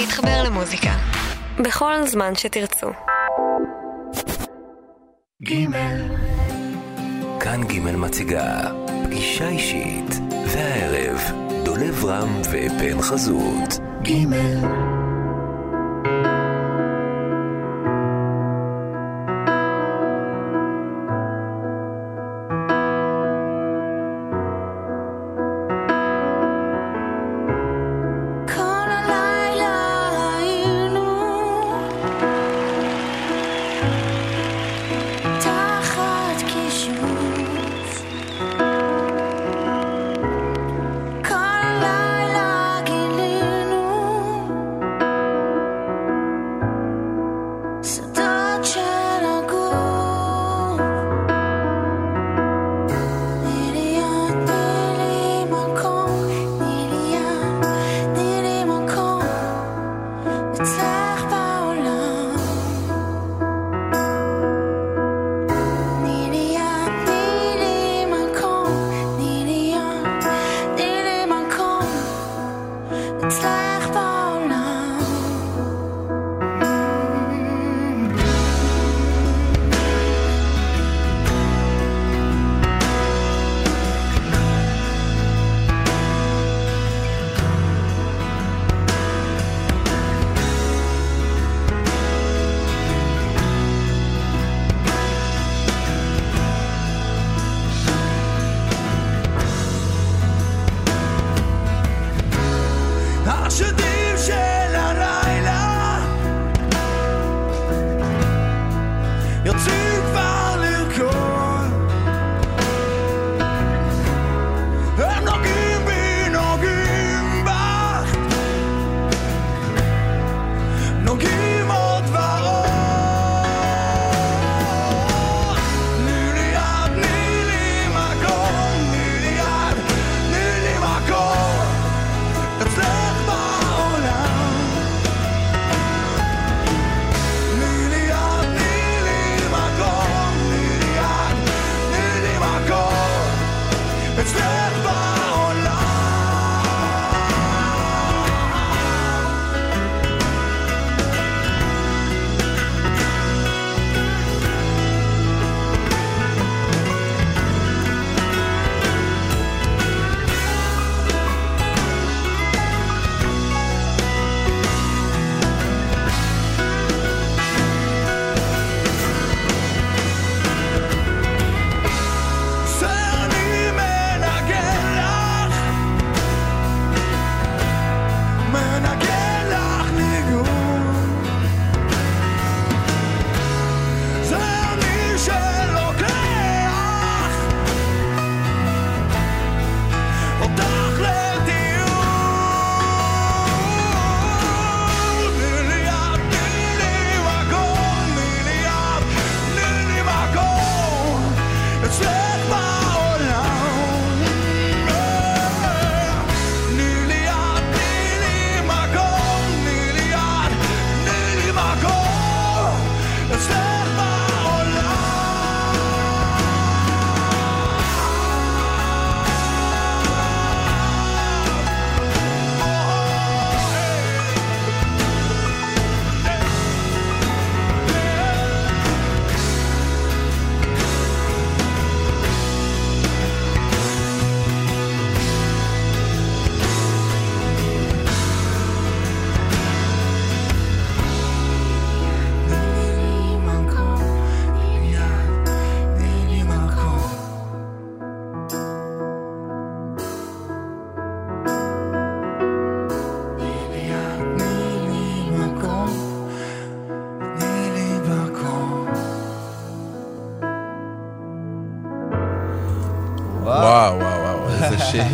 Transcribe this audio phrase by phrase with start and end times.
[0.00, 0.90] להתחבר למוזיקה.
[1.58, 2.86] בכל זמן שתרצו.
[5.42, 6.16] גימל.
[7.40, 8.72] כאן גימל מציגה
[9.04, 10.10] פגישה אישית,
[10.46, 11.20] והערב
[11.64, 13.78] דולב רם ופן חזות.
[14.02, 14.95] גימל.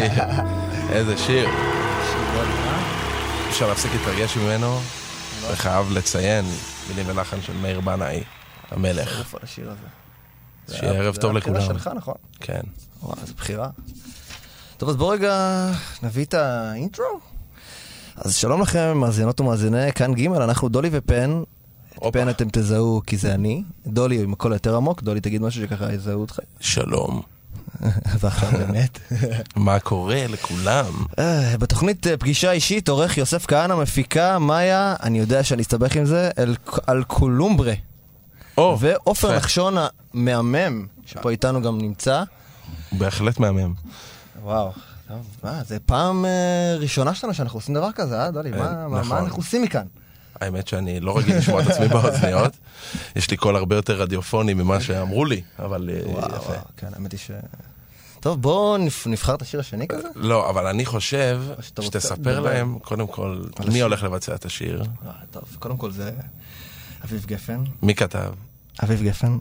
[0.92, 1.48] איזה שיר.
[3.50, 4.78] אפשר להפסיק להתרגש ממנו,
[5.52, 6.44] וחייב לציין
[6.88, 8.22] מילים ולחן של מאיר בנאי,
[8.70, 9.32] המלך.
[10.66, 11.64] זה שיהיה היה- ערב זה טוב היה הקטע לכולם.
[11.78, 12.14] שלך, נכון?
[12.40, 12.60] כן.
[13.02, 13.68] וואו, איזה בחירה.
[14.76, 15.66] טוב, אז בואו רגע
[16.02, 17.04] נביא את האינטרו.
[18.16, 21.42] אז שלום לכם, מאזינות ומאזיני, כאן ג', אנחנו דולי ופן.
[22.06, 22.12] את.
[22.12, 23.62] פן אתם תזהו כי זה אני.
[23.86, 26.38] דולי עם הקול היותר עמוק, דולי תגיד משהו שככה יזהו אותך.
[26.60, 27.22] שלום.
[28.20, 28.98] ועכשיו באמת.
[29.56, 30.84] מה קורה לכולם?
[31.18, 36.04] אה, בתוכנית אה, פגישה אישית, עורך יוסף כהנא, מפיקה מאיה, אני יודע שאני אסתבך עם
[36.04, 36.30] זה,
[36.86, 37.72] על קולומברה.
[38.78, 39.36] ועופר.
[39.36, 39.74] נחשון
[40.14, 42.22] המהמם, שפה איתנו גם נמצא.
[42.92, 43.72] בהחלט מהמם.
[44.42, 44.72] וואו.
[45.44, 46.30] מה, זה פעם אה,
[46.78, 48.50] ראשונה שלנו שאנחנו עושים דבר כזה, אה, דולי?
[48.50, 49.08] מה- נכון.
[49.08, 49.86] מה אנחנו עושים מכאן?
[50.42, 52.52] האמת שאני לא רגיל לשמוע את עצמי באוזניות.
[53.16, 56.52] יש לי קול הרבה יותר רדיופוני ממה שאמרו לי, אבל אה, וואו, יפה.
[56.76, 57.30] כן, האמת היא ש...
[58.20, 60.08] טוב, בואו נבח- נבחר את השיר השני כזה.
[60.14, 62.40] לא, אבל אני חושב שתספר.
[62.40, 63.42] להם, קודם כל,
[63.72, 63.82] מי.
[63.82, 66.10] הולך לבצע את השיר, אה, טוב, קודם כל זה
[67.04, 67.64] אביב גפן.
[67.82, 68.32] מי כתב.
[68.82, 69.38] אביב גפן.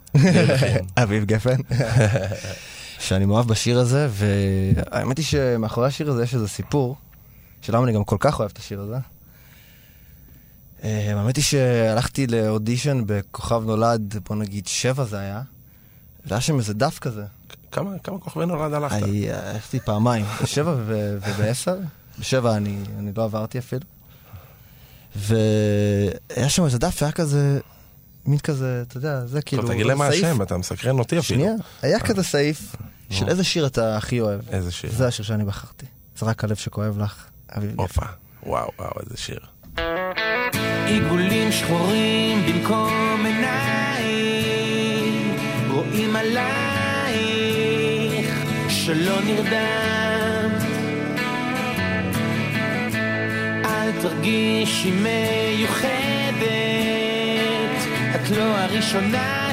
[1.02, 1.56] אביב גפן.
[3.06, 6.96] שאני מאוהב בשיר הזה, והאמת היא שמאחורי השיר הזה יש איזה סיפור,
[7.62, 8.96] שלמה אני גם כל כך אוהב את השיר הזה.
[10.84, 15.42] אה, האמת היא שהלכתי לאודישן בכוכב נולד, בוא נגיד שבע זה היה,
[16.26, 17.24] והיה שם איזה דף כזה.
[17.72, 19.02] כמה כמה כוכבי נולד הלכת?
[19.02, 21.76] אני הלכתי פעמיים, בשבע ובעשר.
[22.18, 23.82] בשבע אני, אני לא עברתי אפילו.
[25.16, 27.60] והיה שם איזה דף, היה כזה,
[28.26, 29.62] מין כזה, אתה יודע, זה כאילו...
[29.62, 31.40] טוב, תגיד להם מה השם, אתה מסקרן אותי אפילו.
[31.40, 32.76] שנייה, היה כזה סעיף
[33.10, 34.40] של איזה שיר אתה הכי אוהב.
[34.48, 34.90] איזה שיר.
[34.92, 35.86] זה השיר שאני בחרתי.
[36.18, 37.24] זה רק הלב שכואב לך,
[37.56, 37.80] אביב.
[37.80, 38.06] הופה.
[38.46, 39.40] וואו, וואו, איזה שיר.
[40.86, 45.36] עיגולים שחורים במקום עיניים.
[45.70, 46.44] רואים עלייך
[48.68, 50.62] שלא נרדמת
[53.64, 56.42] אל תרגישי מיוחדת.
[58.14, 59.50] את לא הראשונה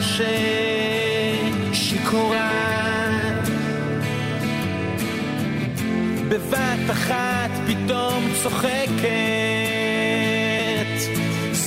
[1.71, 2.69] ששיכורה.
[6.29, 9.58] בבת אחת פתאום צוחקת,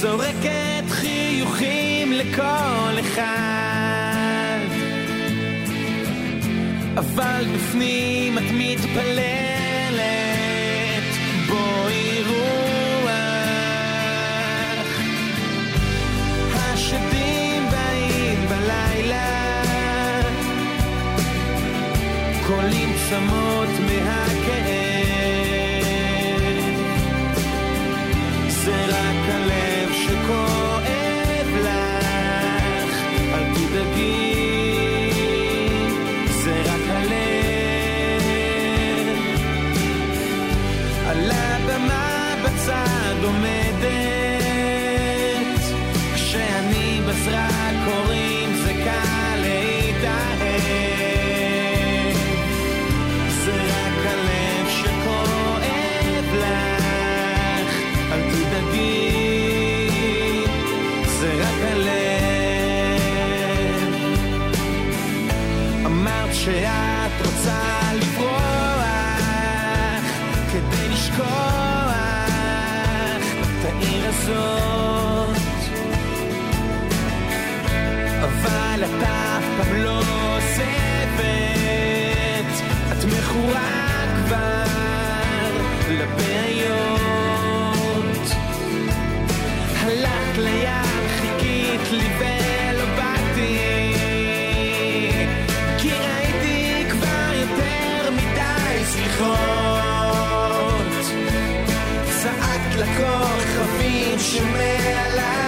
[0.03, 4.59] זורקת חיוכים לכל אחד.
[6.97, 10.03] אבל בפנים את מתפללת,
[11.49, 13.13] בואי רוח.
[16.55, 19.63] השדים באים בלילה
[22.47, 25.03] קולים צמות מהכאב
[28.49, 29.62] זה רק הלב
[43.23, 43.83] בצד עומדת
[46.15, 48.32] כשאני בזרקורים זה
[74.23, 75.37] הזאת.
[78.23, 79.99] אבל את אף פעם לא
[80.35, 81.23] עוזבת,
[82.93, 84.65] את מכורה כבר
[85.91, 87.03] לבעיות.
[89.81, 93.95] הלכת לים, חיכית לי ולא באתי,
[95.79, 99.43] כי ראיתי כבר יותר מדי סליחות.
[102.23, 102.77] צעקת
[104.23, 104.53] Pushing
[105.17, 105.42] like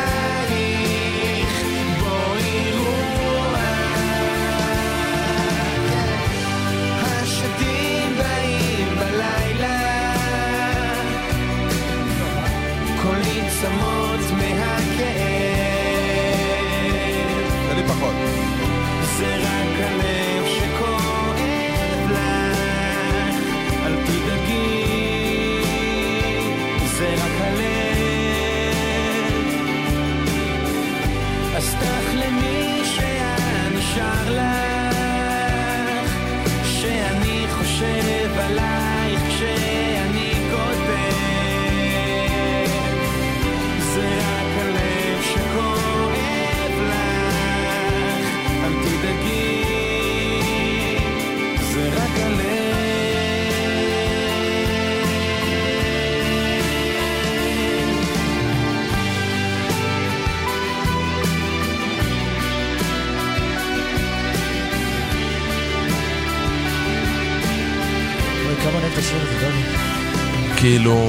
[70.74, 71.08] כאילו,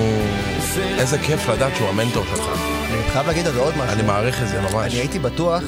[1.00, 2.46] איזה כיף לדעת שהוא המנטור שלך.
[2.92, 3.94] אני חייב להגיד על זה עוד משהו.
[3.94, 4.94] אני מעריך את זה ממש.
[4.94, 5.64] אני הייתי בטוח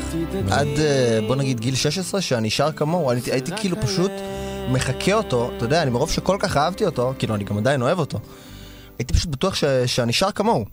[0.51, 3.11] עד, אה, בוא נגיד, גיל 16, שאני שר כמוהו.
[3.11, 4.11] אני הייתי כאילו פשוט
[4.69, 7.99] מחקה אותו, אתה יודע, אני מרוב שכל כך אהבתי אותו, כאילו, אני גם עדיין אוהב
[7.99, 8.19] אותו,
[8.99, 9.63] הייתי פשוט בטוח ש...
[9.85, 10.65] שאני שר כמוהו.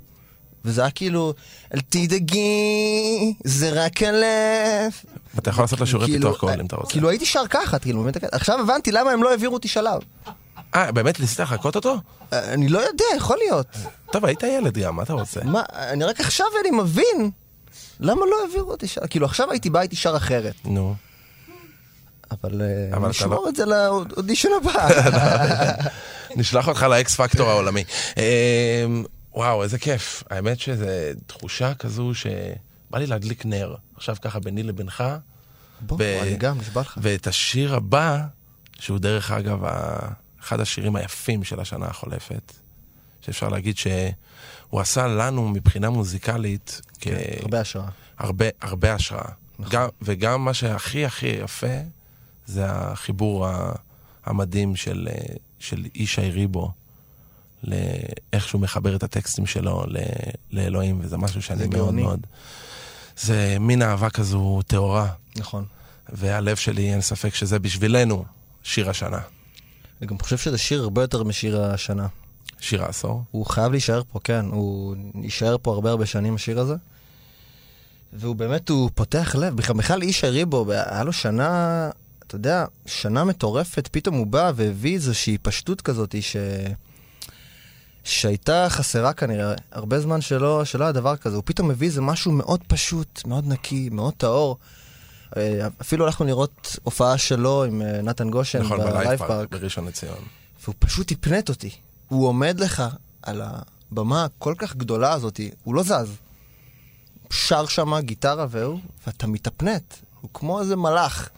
[0.64, 1.34] וזה היה כאילו,
[1.74, 4.92] אל תדאגי, זה רק הלב.
[5.38, 6.90] אתה יכול לעשות לו שיעורי כאילו, פיתוח קול אם אתה רוצה.
[6.90, 10.00] כאילו הייתי שר ככה, כאילו, עכשיו הבנתי למה הם לא העבירו אותי שלב.
[10.74, 11.96] אה, באמת ניסית לחקות אותו?
[12.32, 13.66] אה, אני לא יודע, יכול להיות.
[14.12, 15.40] טוב, היית ילד גם, מה אתה רוצה?
[15.44, 17.30] מה, אני רק עכשיו אני מבין
[18.00, 19.06] למה לא העבירו אותי שלב.
[19.06, 20.54] כאילו, עכשיו הייתי בא, הייתי שר אחרת.
[20.64, 20.94] נו.
[22.30, 22.62] אבל
[22.92, 24.88] אה, נשמור לא- את זה לאודישן הבא.
[26.36, 27.84] נשלח אותך לאקס פקטור העולמי.
[28.18, 28.84] אה,
[29.34, 30.24] וואו, איזה כיף.
[30.30, 30.84] האמת שזו
[31.26, 32.28] תחושה כזו שבא
[32.98, 33.74] לי להדליק נר.
[33.96, 35.04] עכשיו ככה ביני לבינך.
[35.80, 36.98] בוא, אני גם, נשבע לך.
[37.02, 38.18] ואת השיר הבא,
[38.78, 40.08] שהוא דרך אגב ה-
[40.44, 42.52] אחד השירים היפים של השנה החולפת,
[43.20, 47.04] שאפשר להגיד שהוא עשה לנו מבחינה מוזיקלית כ...
[47.04, 47.88] כן, הרבה השראה.
[48.18, 49.30] הרבה, הרבה השראה.
[49.58, 49.72] נכון.
[49.72, 51.76] גם, וגם מה שהכי הכי יפה,
[52.46, 53.48] זה החיבור
[54.24, 56.70] המדהים של, אה, של ישי ריבו,
[57.62, 59.96] לאיך שהוא מחבר את הטקסטים שלו ל,
[60.50, 62.02] לאלוהים, וזה משהו שאני זה מאוד גאוני.
[62.02, 62.26] מאוד...
[63.16, 65.64] זה מין אהבה כזו טהורה, נכון.
[66.08, 68.24] והלב שלי, אין ספק שזה בשבילנו
[68.62, 69.20] שיר השנה.
[70.04, 72.06] אני גם חושב שזה שיר הרבה יותר משיר השנה.
[72.60, 73.22] שיר העשור.
[73.30, 74.44] הוא חייב להישאר פה, כן.
[74.50, 76.74] הוא יישאר פה הרבה הרבה שנים, השיר הזה.
[78.12, 79.56] והוא באמת, הוא פותח לב.
[79.56, 81.90] בכלל, בכלל איש הריבו, היה לו שנה,
[82.26, 86.36] אתה יודע, שנה מטורפת, פתאום הוא בא והביא איזושהי פשטות כזאת ש...
[88.04, 91.36] שהייתה חסרה כנראה, הרבה זמן שלא, שלא היה דבר כזה.
[91.36, 94.58] הוא פתאום הביא איזה משהו מאוד פשוט, מאוד נקי, מאוד טהור.
[95.36, 99.28] אה, אפילו הלכנו לראות הופעה שלו עם אה, נתן גושן נכון, בלייב פארק.
[99.28, 100.24] פארק בראשון לציון.
[100.64, 101.70] והוא פשוט הפנט אותי.
[102.08, 102.82] הוא עומד לך
[103.22, 106.16] על הבמה הכל כך גדולה הזאת, הוא לא זז.
[107.30, 109.94] שר שם גיטרה והוא, ואתה מתהפנט.
[110.20, 111.28] הוא כמו איזה מלאך.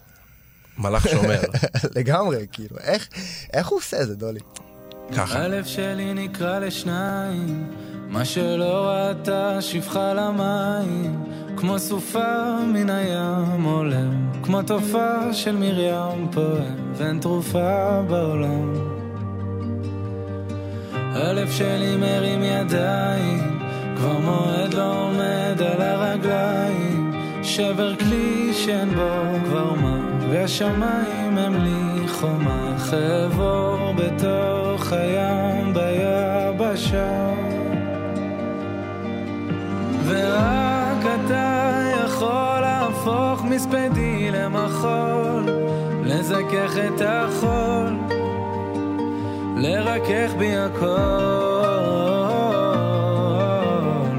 [0.78, 1.40] מלאך שומר.
[1.96, 3.08] לגמרי, כאילו, איך,
[3.52, 4.40] איך הוא עושה את זה, דולי?
[5.16, 5.38] ככה.
[5.38, 7.70] הלב שלי נקרע לשניים,
[8.08, 11.25] מה שלא ראתה שפחה למים,
[11.56, 18.72] כמו סופה מן הים עולם, כמו תופעה של מרים פועם, ואין תרופה בעולם.
[20.92, 23.60] הלב שלי מרים ידיים,
[23.96, 29.10] כבר מועד לא עומד על הרגליים, שבר כלי שאין בו
[29.44, 37.26] כבר מה, והשמיים הם לי חומה, חבור בתוך הים ביבשה.
[40.06, 45.44] ורק אתה יכול להפוך מספדי למחול,
[46.04, 47.96] לזכך את החול,
[49.56, 50.86] לרכך בי הכל.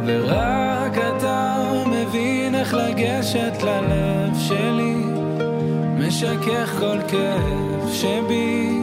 [0.05, 5.03] ורק אתה מבין איך לגשת ללב שלי,
[5.97, 8.79] משכך כל כאב שבי,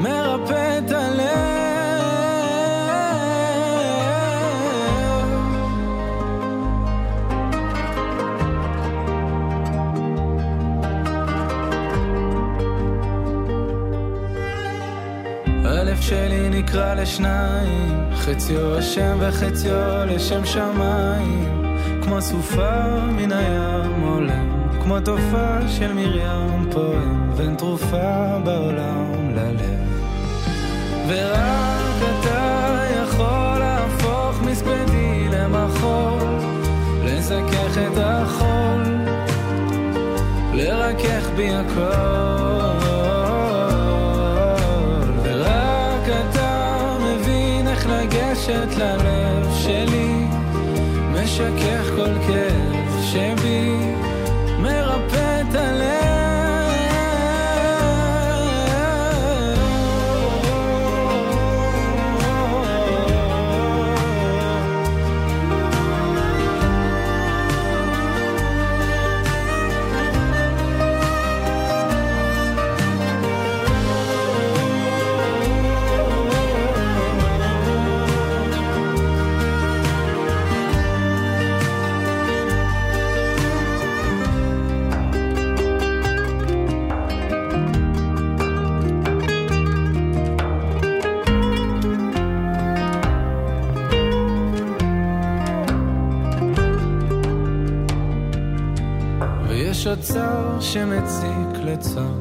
[0.00, 1.51] מרפא את הלב.
[16.08, 25.68] שלי נקרע לשניים, חציו השם וחציו לשם שמיים, כמו סופה מן הים עולם, כמו תופעה
[25.68, 29.82] של מרים פועם, ואין תרופה בעולם ללב.
[31.08, 36.28] ורק אתה יכול להפוך מספדי למחול,
[37.04, 38.82] לזכך את החול,
[40.54, 42.51] לרכך בי הכל.
[48.48, 50.26] לגשת ללב שלי,
[51.12, 53.41] משכך כל כאב שבי,
[100.62, 102.20] שמציק לצום,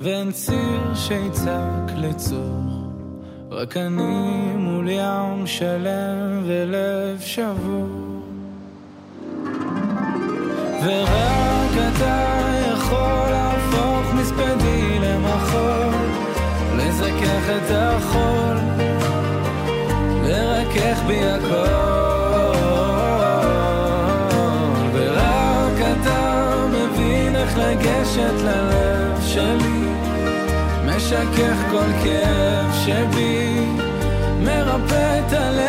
[0.00, 2.62] ואין ציר שיצעק לצור.
[3.50, 7.88] רק אני מול ים שלם ולב שבור.
[10.84, 12.38] ורק אתה
[12.72, 15.78] יכול להפוך מספדי למחול,
[17.48, 18.56] את החול,
[20.22, 21.77] לרכך בי הכל,
[31.08, 33.66] משכך כל כאב שבי,
[34.40, 35.68] מרפא את הלב,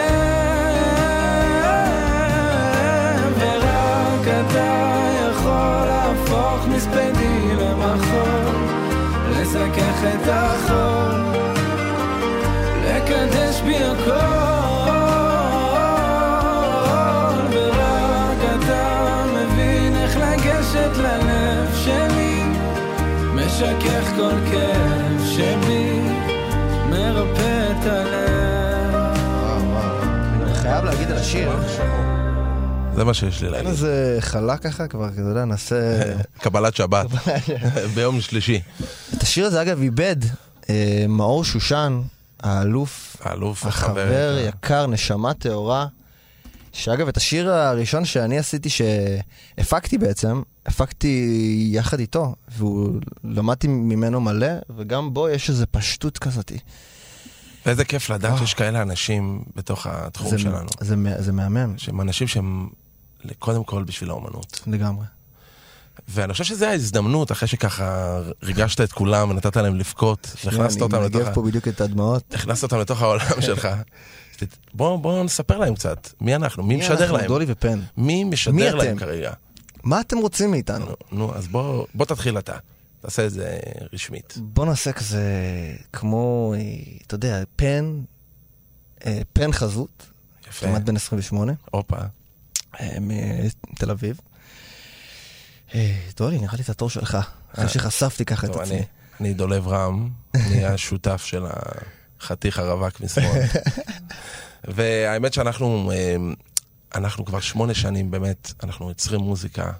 [3.39, 8.55] ורק אתה יכול להפוך מספדי למחול,
[9.31, 11.21] לזכך את החול,
[12.85, 14.11] לקדש בי הכל,
[17.51, 22.43] ורק אתה מבין איך לגשת ללב שלי,
[23.35, 25.08] משכך כל כאב
[31.19, 31.51] השיר.
[32.95, 33.69] זה מה שיש לי אין להגיד.
[33.69, 35.75] איזה חלה ככה כבר, אתה יודע, נעשה...
[36.43, 37.05] קבלת שבת,
[37.93, 38.61] ביום שלישי.
[39.17, 40.15] את השיר הזה, אגב, איבד
[40.69, 42.01] אה, מאור שושן,
[42.39, 44.37] האלוף, האלוף החבר החבר.
[44.47, 45.87] יקר, נשמה טהורה.
[46.71, 54.51] שאגב, את השיר הראשון שאני עשיתי, שהפקתי בעצם, הפקתי יחד איתו, והוא, למדתי ממנו מלא,
[54.77, 56.57] וגם בו יש איזו פשטות כזאתי.
[57.65, 60.31] ואיזה כיף לדעת שיש כאלה אנשים בתוך התחום אה.
[60.31, 60.69] זה, שלנו.
[60.79, 62.69] זה, זה מהמם, שהם אנשים שהם
[63.39, 64.61] קודם כל בשביל האומנות.
[64.67, 65.05] לגמרי.
[66.07, 71.05] ואני חושב שזו ההזדמנות, אחרי שככה ריגשת את כולם ונתת להם לבכות, והכנסת אותם אני
[71.05, 72.33] לתוך, מנגב ה- פה בדיוק את הדמעות.
[72.33, 73.67] הכנסת אותם לתוך העולם שלך.
[74.73, 77.17] בואו בוא נספר להם קצת, מי אנחנו, מי מי משדר אנחנו?
[77.17, 77.79] להם, דולי ופן.
[77.97, 78.77] מי מי משדר אתם?
[78.77, 79.31] להם כרגע.
[79.83, 80.85] מה אתם רוצים מאיתנו?
[80.85, 82.57] נו, נו, אז בוא בוא תתחיל אתה,
[83.01, 83.59] תעשה את זה
[83.93, 84.33] רשמית.
[84.37, 85.23] בוא נעשה כזה,
[85.93, 86.61] כמו, אה,
[87.07, 88.01] אתה יודע, פן,
[89.05, 90.05] אה, פן חזות,
[90.49, 91.97] יפה, כמעט בן 28, הופה.
[92.79, 94.19] אה, מתל אביב.
[96.17, 97.17] דולי, נראה לי את התור שלך,
[97.53, 98.81] אחרי שחשפתי ככה את עצמי.
[99.19, 101.45] אני, דולב רם, אני השותף של
[102.19, 103.41] החתיך הרווק משמאל.
[104.75, 105.91] והאמת שאנחנו
[106.95, 109.71] אנחנו כבר שמונה שנים באמת, אנחנו יוצרים מוזיקה,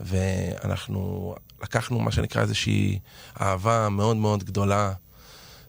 [0.00, 2.98] ואנחנו לקחנו מה שנקרא איזושהי
[3.40, 4.92] אהבה מאוד מאוד גדולה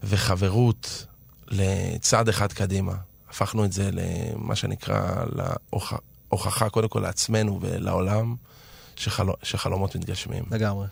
[0.04, 1.06] וחברות
[1.48, 2.94] לצעד אחד קדימה.
[3.30, 5.24] הפכנו את זה למה שנקרא
[6.32, 8.36] להוכחה קודם כל לעצמנו ולעולם
[8.96, 9.26] שחל...
[9.44, 10.44] שחלומות מתגשמים.
[10.52, 10.88] לגמרי.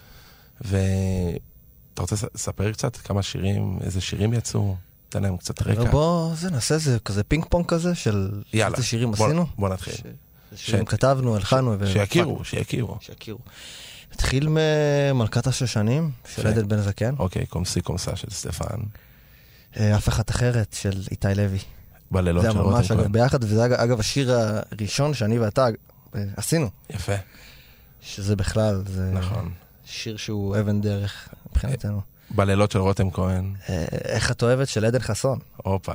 [0.62, 4.76] ואתה רוצה לספר קצת כמה שירים, איזה שירים יצאו?
[5.10, 5.92] תן להם קצת רקע.
[5.92, 9.46] בוא, זה, נעשה איזה כזה פינג פונג כזה של יאללה, איזה שירים בוא- עשינו.
[9.58, 9.94] בוא נתחיל.
[9.94, 10.02] ש-
[10.56, 11.76] שירים כתבנו, הלחנו.
[11.80, 12.98] ו- שיכירו, שיכירו.
[13.02, 13.40] שיכירו.
[14.14, 16.48] נתחיל ממלכת השושנים, של.
[16.48, 17.16] עדן בן זקן.
[17.20, 18.78] אוקיי, קומסי קומסה של סטפן.
[19.80, 21.60] אה, אף אחת אחרת של איתי לוי.
[22.12, 23.12] בלילות זה של ממש רותם אגב כהן.
[23.12, 25.68] ביחד, וזה אגב- השיר הראשון שאני ואתה
[26.16, 27.14] אה, עשינו, יפה,
[28.02, 29.52] שזה בכלל, זה נכון.
[29.86, 32.02] שיר שהוא אבן דרך מבחינתנו.
[32.30, 33.54] בלילות של רותם כהן.
[33.70, 35.40] אה, איך את אוהבת של עדן חסון?
[35.58, 35.94] הופה.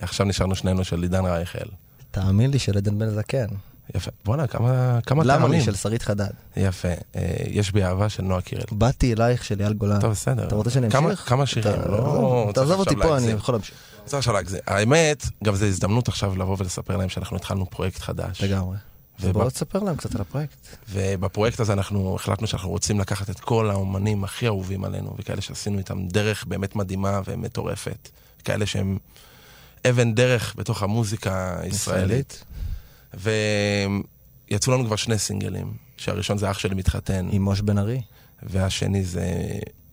[0.00, 1.68] עכשיו נשארנו שנינו של עידן רייכל.
[2.10, 3.46] תאמין לי של עדן בן זקן.
[3.94, 4.10] יפה.
[4.24, 5.58] בואנה, כמה כמה למה טעמים.
[5.58, 6.30] לי של שרית חדד?
[6.56, 6.88] יפה.
[7.16, 8.62] אה, יש בי אהבה של נועה קירל.
[8.72, 10.00] באתי אלייך של אייל גולן.
[10.00, 10.46] טוב, בסדר.
[10.46, 11.28] אתה רוצה שאני אמשיך?
[11.28, 13.26] כמה שירים, לא תעזוב אותי פה, אני.
[13.26, 13.74] יכול להמשיך.
[14.04, 14.60] צריך עכשיו להגזים.
[14.66, 18.42] האמת, גם זו הזדמנות עכשיו לבוא ולספר להם שאנחנו התחלנו פרויקט חדש.
[18.42, 18.76] לגמרי.
[19.20, 20.56] ובא- ובוא תספר להם קצת על הפרויקט.
[20.90, 25.78] ובפרויקט הזה אנחנו החלטנו שאנחנו רוצים לקחת את כל האומנים הכי אהובים עלינו, וכאלה שעשינו
[25.78, 28.08] איתם דרך באמת מדהימה ומטורפת.
[28.44, 28.98] כאלה שהם
[29.90, 32.44] אבן דרך בתוך המוזיקה הישראלית.
[33.14, 38.02] ויצאו לנו כבר שני סינגלים, שהראשון זה אח שלי מתחתן, עם מוש בן ארי.
[38.42, 39.26] והשני זה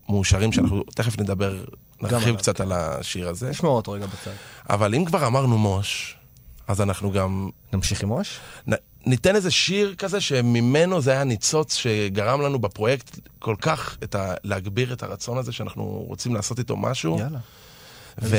[0.08, 1.64] מאושרים, שאנחנו תכף נדבר,
[2.02, 3.50] נרחיב קצת על השיר הזה.
[3.50, 4.30] נשמור אותו רגע בצד.
[4.70, 6.16] אבל אם כבר אמרנו מוש,
[6.68, 8.38] אז אנחנו גם נמשיך עם מוש?
[8.68, 8.74] נ-
[9.06, 14.34] ניתן איזה שיר כזה שממנו זה היה ניצוץ שגרם לנו בפרויקט כל כך את ה...
[14.44, 17.18] להגביר את הרצון הזה שאנחנו רוצים לעשות איתו משהו.
[17.18, 17.38] יאללה.
[18.22, 18.36] ו...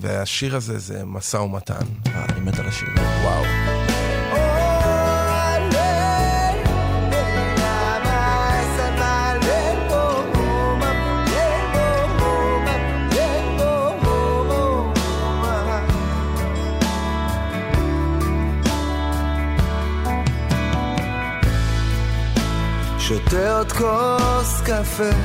[0.00, 1.74] והשיר הזה זה משא ומתן.
[2.06, 2.88] אה, אני מת על השיר.
[3.22, 3.79] וואו.
[23.60, 25.16] עוד כוס קפה.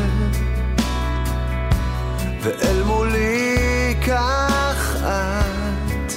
[2.42, 6.14] ואל מולי כך את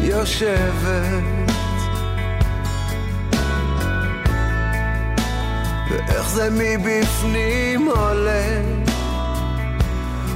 [0.00, 1.50] יושבת.
[5.90, 8.62] ואיך זה מבפנים עולה?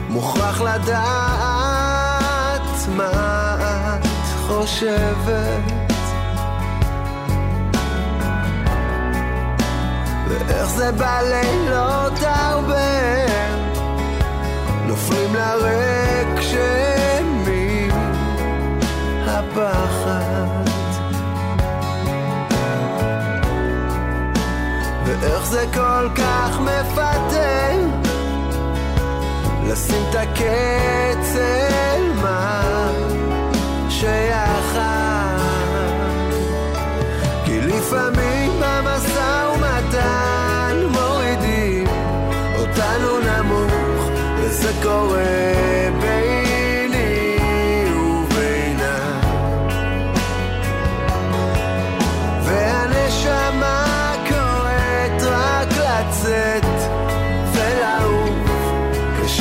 [0.08, 1.90] מוכרח לדעת
[2.96, 4.06] מה את
[4.46, 5.79] חושבת
[10.46, 13.26] ואיך זה בלילות הרבה?
[14.86, 16.40] נופלים לריק
[19.26, 20.64] הפחד.
[25.04, 27.50] ואיך זה כל כך מפתה?
[29.70, 32.62] לשים את הקץ אל מה
[33.88, 35.38] שיחד
[37.44, 38.29] כי לפעמים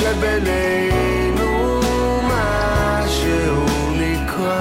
[0.10, 1.82] כשבינינו
[2.24, 4.60] משהו נקרא.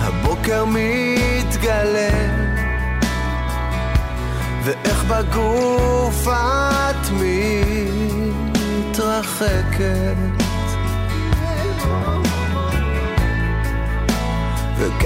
[0.00, 2.10] הבוקר מתגלה
[4.64, 7.10] ואיך בגוף את
[8.90, 10.31] מתרחקת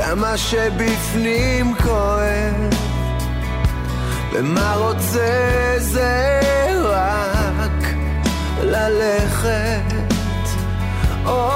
[0.07, 2.75] וכמה שבפנים כואב?
[4.33, 6.41] ומה רוצה זה
[6.85, 7.95] רק
[8.63, 9.81] ללכת?
[11.25, 11.51] או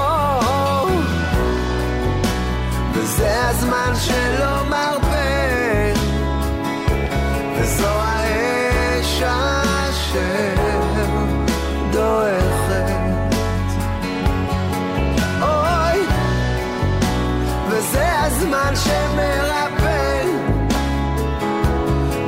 [2.93, 6.01] וזה הזמן שלא מרפה.
[7.59, 10.55] וזו האש אשר
[11.91, 12.40] דועכת
[18.41, 20.23] הזמן שמרפא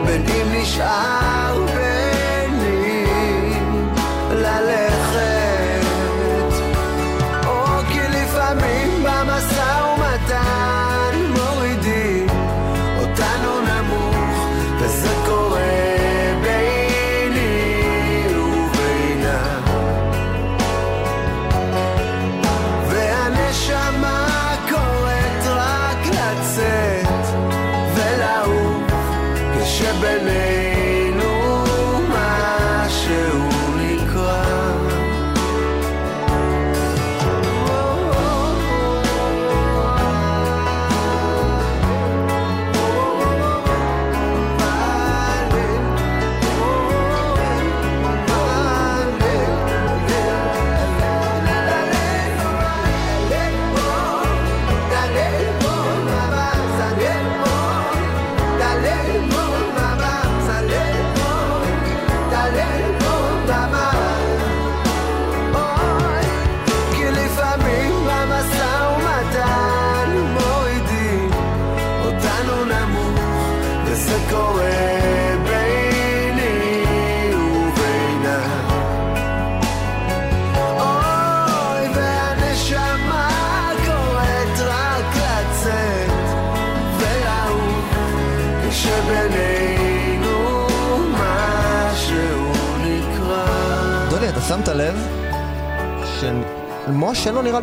[0.06, 2.03] בין אם נשאר ביני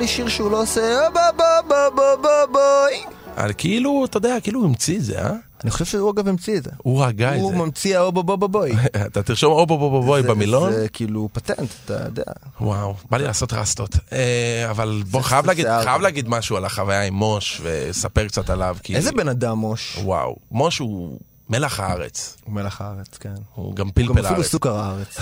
[0.00, 1.20] לי שיר שהוא לא עושה "אה, בוא
[1.68, 3.02] בוא בוא בוא בואי.
[3.36, 5.32] אבל כאילו, אתה יודע, כאילו הוא המציא את זה, אה?
[5.62, 6.70] אני חושב שהוא אגב המציא את זה.
[6.78, 7.56] הוא הגה את הוא זה.
[7.58, 8.72] ממציא האו בוא בוא בוא בואי.
[9.06, 10.72] אתה תרשום או בו בו בו בוי במילון.
[10.72, 12.22] זה כאילו פטנט, אתה יודע.
[12.60, 13.96] וואו, בא לי לעשות רסטות.
[14.12, 15.46] אה, אבל בוא, חייב
[16.02, 18.76] להגיד, משהו על החוויה עם מוש, וספר קצת עליו.
[18.82, 18.96] כי...
[18.96, 19.98] איזה בן אדם מוש?
[20.02, 21.18] וואו, מוש הוא
[21.50, 22.36] מלח הארץ.
[22.44, 23.34] הוא מלח הארץ, כן.
[23.54, 24.46] הוא גם הוא פלפל גם אפילו הארץ.
[24.46, 25.16] סוכר הארץ.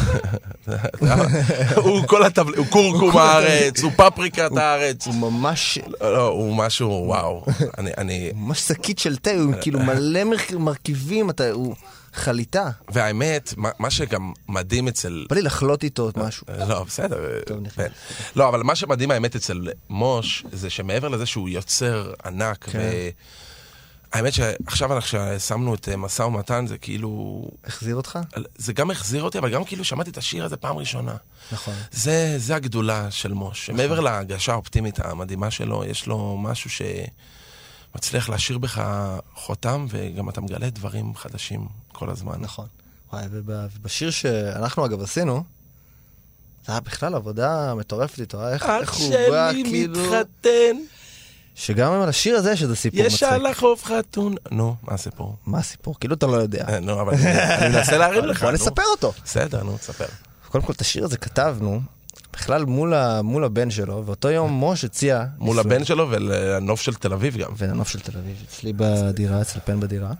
[1.84, 2.54] הוא כל הטבל...
[2.54, 5.06] הוא קורקום הארץ, הוא פפריקת הארץ.
[5.06, 5.78] הוא ממש...
[6.00, 7.44] לא, הוא משהו, וואו.
[7.78, 8.30] אני, אני...
[8.34, 11.74] ממש שקית של תה, הוא כאילו מלא מר- מרכיבים, אתה, הוא
[12.14, 12.70] חליטה.
[12.88, 15.26] והאמת, מה, שגם מדהים אצל...
[15.30, 16.46] בא לי לחלוט איתו משהו.
[16.68, 17.16] לא, בסדר.
[17.76, 17.86] כן.
[18.36, 22.78] לא, אבל מה שמדהים האמת אצל מוש, זה שמעבר לזה שהוא יוצר ענק, כן.
[24.12, 27.42] האמת שעכשיו כששמנו את אה, משא ומתן, זה כאילו...
[27.64, 28.18] החזיר אותך?
[28.56, 31.14] זה גם החזיר אותי, אבל גם כאילו שמעתי את השיר הזה פעם ראשונה.
[31.52, 31.74] נכון.
[31.92, 33.70] זה, זה הגדולה של מוש.
[33.70, 38.82] מעבר להגשה האופטימית המדהימה שלו, יש לו משהו שמצליח להשאיר בך
[39.34, 42.40] חותם, וגם אתה מגלה דברים חדשים כל הזמן.
[42.40, 42.66] נכון.
[43.12, 45.42] וואי, וב- ובשיר שאנחנו אגב עשינו,
[46.66, 48.48] זה היה בכלל עבודה מטורפת איתו?
[48.48, 50.00] איך, איך אח הוא בא, שלי כאילו...
[50.00, 50.76] מתחתן,
[51.58, 53.28] שגם על השיר הזה יש איזה סיפור יש מצחיק.
[53.32, 54.34] על החוף חתון.
[54.50, 55.36] נו, מה הסיפור?
[55.46, 55.94] מה הסיפור?
[56.00, 56.64] כאילו אתה לא יודע.
[56.68, 58.42] אה, נו, אבל אני מנסה להרים לך.
[58.42, 58.50] בוא.
[58.50, 59.12] נספר אותו.
[59.24, 60.04] בסדר, נו, תספר.
[60.48, 61.80] קודם כל, את השיר הזה כתבנו
[62.32, 65.24] בכלל מול, ה, מול הבן שלו, ואותו יום מוש הציע...
[65.38, 65.58] מול.
[65.58, 67.50] הבן שלו ולנוף של תל אביב גם.
[67.56, 70.10] ולנוף של תל אביב, אצלי בדירה, אצל פן בדירה.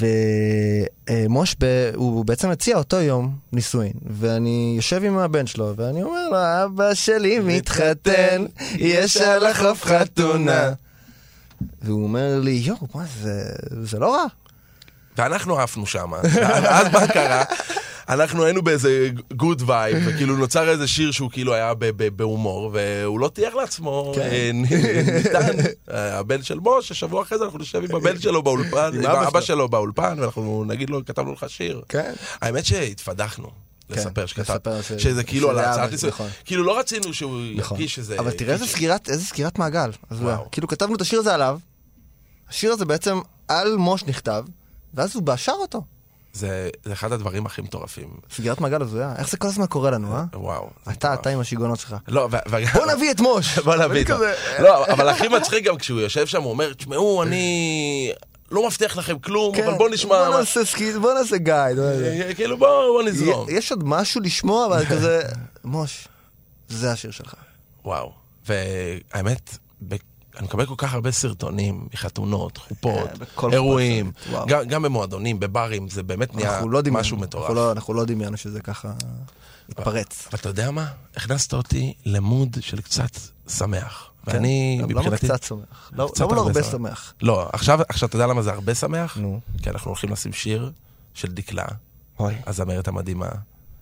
[0.00, 1.90] ומוש, ב...
[1.94, 6.94] הוא בעצם הציע אותו יום נישואין, ואני יושב עם הבן שלו, ואני אומר לו, אבא
[6.94, 10.72] שלי מתחתן, יש על החוף חתונה.
[11.82, 13.42] והוא אומר לי, יואו, מה זה,
[13.82, 14.24] זה לא רע.
[15.18, 16.10] ואנחנו עפנו שם.
[16.68, 17.44] אז מה קרה?
[18.08, 21.72] אנחנו היינו באיזה good vibe, וכאילו נוצר איזה שיר שהוא כאילו היה
[22.16, 24.20] בהומור, והוא לא תיאר לעצמו, כן.
[24.20, 25.56] אה, ניתן,
[25.90, 29.40] אה, הבן של משה, שבוע אחרי זה אנחנו נשב עם הבן שלו באולפן, עם אבא
[29.40, 29.68] שלו.
[29.68, 31.82] באולפן, ואנחנו נגיד לו, כתבנו לך שיר.
[31.88, 32.12] כן.
[32.40, 33.48] האמת שהתפדחנו.
[33.90, 35.56] לספר שכתב, לספר ש- שזה כאילו על
[35.90, 36.28] נישואים, נכון.
[36.44, 37.76] כאילו לא רצינו שהוא נכון.
[37.76, 38.18] ירגיש שזה...
[38.18, 39.08] אבל תראה איזה סגירת,
[39.58, 39.90] מעגל.
[40.52, 41.58] כאילו כתבנו את השיר הזה עליו,
[42.48, 44.44] השיר הזה בעצם על מוש נכתב,
[44.94, 45.82] ואז הוא שר אותו.
[46.32, 48.08] זה זה אחד הדברים הכי מטורפים.
[48.34, 49.14] סגירת מעגל הזויה.
[49.18, 50.24] איך זה כל הזמן קורה לנו, אה?
[50.34, 50.70] וואו.
[50.86, 51.14] זה אתה.
[51.14, 51.96] אתה עם השיגעונות שלך.
[52.08, 53.58] לא, ו- בוא נביא את מוש!
[53.64, 54.14] בוא נביא אותו.
[54.14, 58.12] כזה, לא, אבל הכי מצחיק גם כשהוא יושב שם, הוא אומר, תשמעו, אני
[58.50, 60.28] לא מבטיח לכם כלום, כן, אבל בוא נשמע...
[60.28, 61.76] בוא נעשה סקיד, בוא נעשה גייד.
[61.76, 63.46] בוא נעשה- כאילו בוא בוא נזרום.
[63.50, 65.22] יש עוד משהו לשמוע, אבל כזה,
[65.64, 66.08] מוש,
[66.68, 67.34] זה השיר שלך.
[67.84, 68.12] וואו.
[68.46, 69.58] והאמת,
[70.38, 73.08] אני מקבל כל כך הרבה סרטונים מחתונות, חופות,
[73.40, 74.12] כן, אירועים.
[74.46, 77.50] גם- גם במועדונים, בברים, זה באמת נהיה אנחנו לא משהו אנחנו מטורף.
[77.50, 78.92] לא- אנחנו לא דמיינו שזה ככה
[79.68, 80.26] יתפרץ.
[80.30, 80.86] אבל אתה יודע מה?
[81.16, 83.10] הכנסת אותי למוד של קצת
[83.48, 84.08] שמח.
[84.26, 85.26] ואני, כן, למה מבחינתי...
[85.28, 85.90] קצת שמח?
[85.92, 86.72] לא- קצת למה לא הרבה הרבה שמח.
[86.72, 87.14] שמח?
[87.22, 89.16] לא, עכשיו, עכשיו אתה יודע למה זה הרבה שמח?
[89.16, 89.40] נו.
[89.62, 90.70] כי אנחנו הולכים לשים שיר
[91.14, 91.64] של דקלה,
[92.18, 93.28] אוי, הזמרת המדהימה.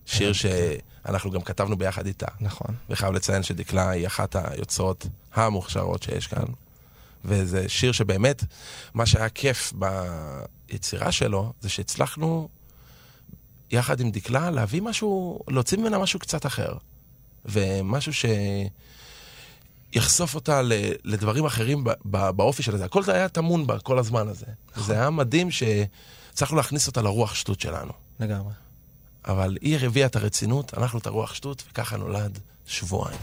[0.07, 2.27] שיר שאנחנו גם כתבנו ביחד איתה.
[2.41, 2.75] נכון.
[2.91, 6.45] וחייב לציין שדקלה היא אחת היוצרות המוכשרות שיש כאן.
[7.25, 8.45] וזה שיר שבאמת,
[8.95, 9.73] מה שהיה כיף
[10.69, 12.49] ביצירה שלו, זה שהצלחנו
[13.71, 16.73] יחד עם דקלה להביא משהו, להוציא ממנה משהו קצת אחר.
[17.45, 18.13] ומשהו
[19.93, 20.73] שיחשוף אותה ל-
[21.05, 22.85] לדברים אחרים באופי של זה.
[22.85, 24.47] הכל זה היה טמון בה כל הזמן הזה.
[24.77, 27.93] זה היה מדהים שהצלחנו להכניס אותה לרוח שטות שלנו.
[28.21, 28.53] לגמרי.
[29.29, 33.19] אבל היא הביאה את הרצינות, אנחנו את הרוח שטות, וככה נולד שבועיים.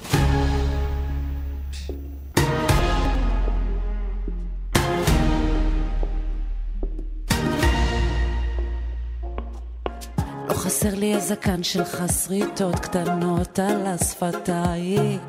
[10.47, 15.19] לא חסר לי הזקן שלך שריטות קטנות על השפתיים.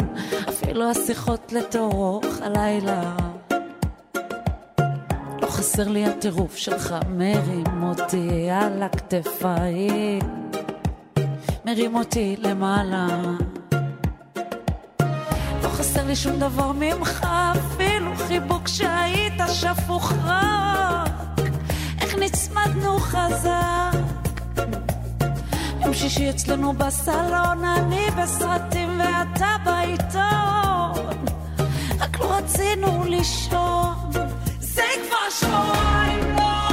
[0.49, 3.17] אפילו השיחות לתוך הלילה.
[5.43, 10.48] לא חסר לי הטירוף שלך מרים אותי על הכתפיים
[11.69, 13.07] מרים אותי למעלה
[15.63, 21.39] לא חסר לי שום דבר ממך אפילו חיבוק שהיית שפוך רק
[22.01, 23.99] איך נצמדנו חזק
[25.81, 31.15] יום שישי אצלנו בסלון, אני בסרטים ואתה בעיתון.
[31.99, 33.95] רק לא רצינו לישון.
[34.61, 36.68] זה כבר שבועיים לא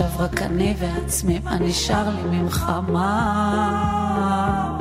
[0.00, 4.78] עכשיו רק אני ועצמי, מה נשאר לי ממך מה?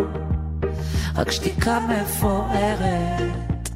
[1.15, 3.69] רק שתיקה מפוארת.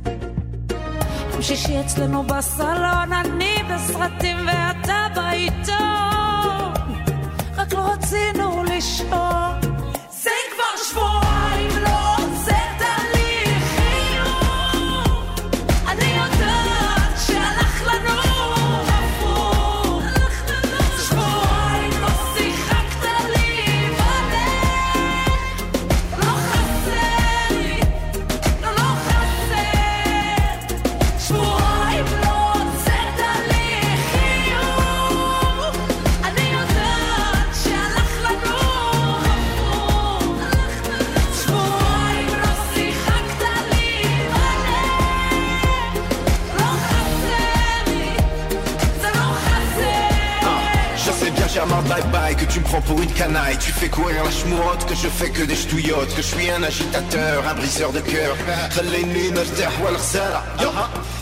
[1.33, 6.73] יום שישי אצלנו בסלון, אני בסרטים ואתה בעיתון.
[7.55, 9.70] רק לא רצינו לישון.
[52.70, 56.14] prends pour une canaille Tu fais courir la chmourotte que je fais que des ch'touillottes
[56.14, 58.36] Que je suis un agitateur, un briseur de cœur
[58.70, 60.42] خليني نرتاح والغزالة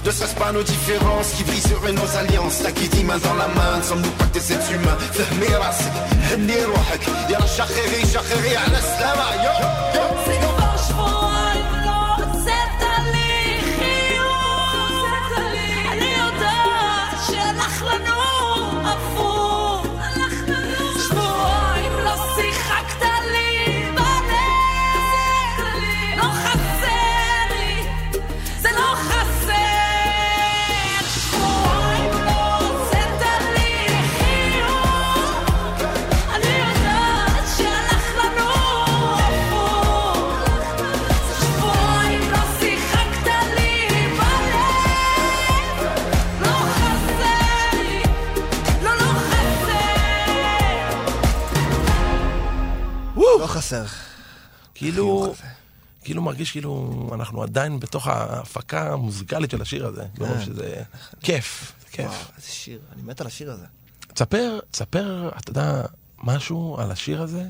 [0.06, 3.48] Ne serait-ce pas nos différences qui briseraient nos alliances T'as qui dit main dans la
[3.48, 5.92] main, ne sommes-nous pas que des êtres humains فهمي راسك
[6.30, 9.24] هني روحك يلا شخيري شخيري على السلامة
[53.69, 53.85] חסר.
[54.73, 55.33] כאילו.
[56.03, 60.05] כאילו מרגיש כאילו אנחנו עדיין בתוך ההפקה המוזיקלית של השיר הזה.
[60.19, 60.83] מרוב שזה
[61.19, 62.05] כיף, זה כיף.
[62.05, 63.65] וואו, איזה שיר, אני מת על השיר הזה.
[64.13, 65.81] תספר, תספר, אתה יודע,
[66.23, 67.43] משהו על השיר הזה,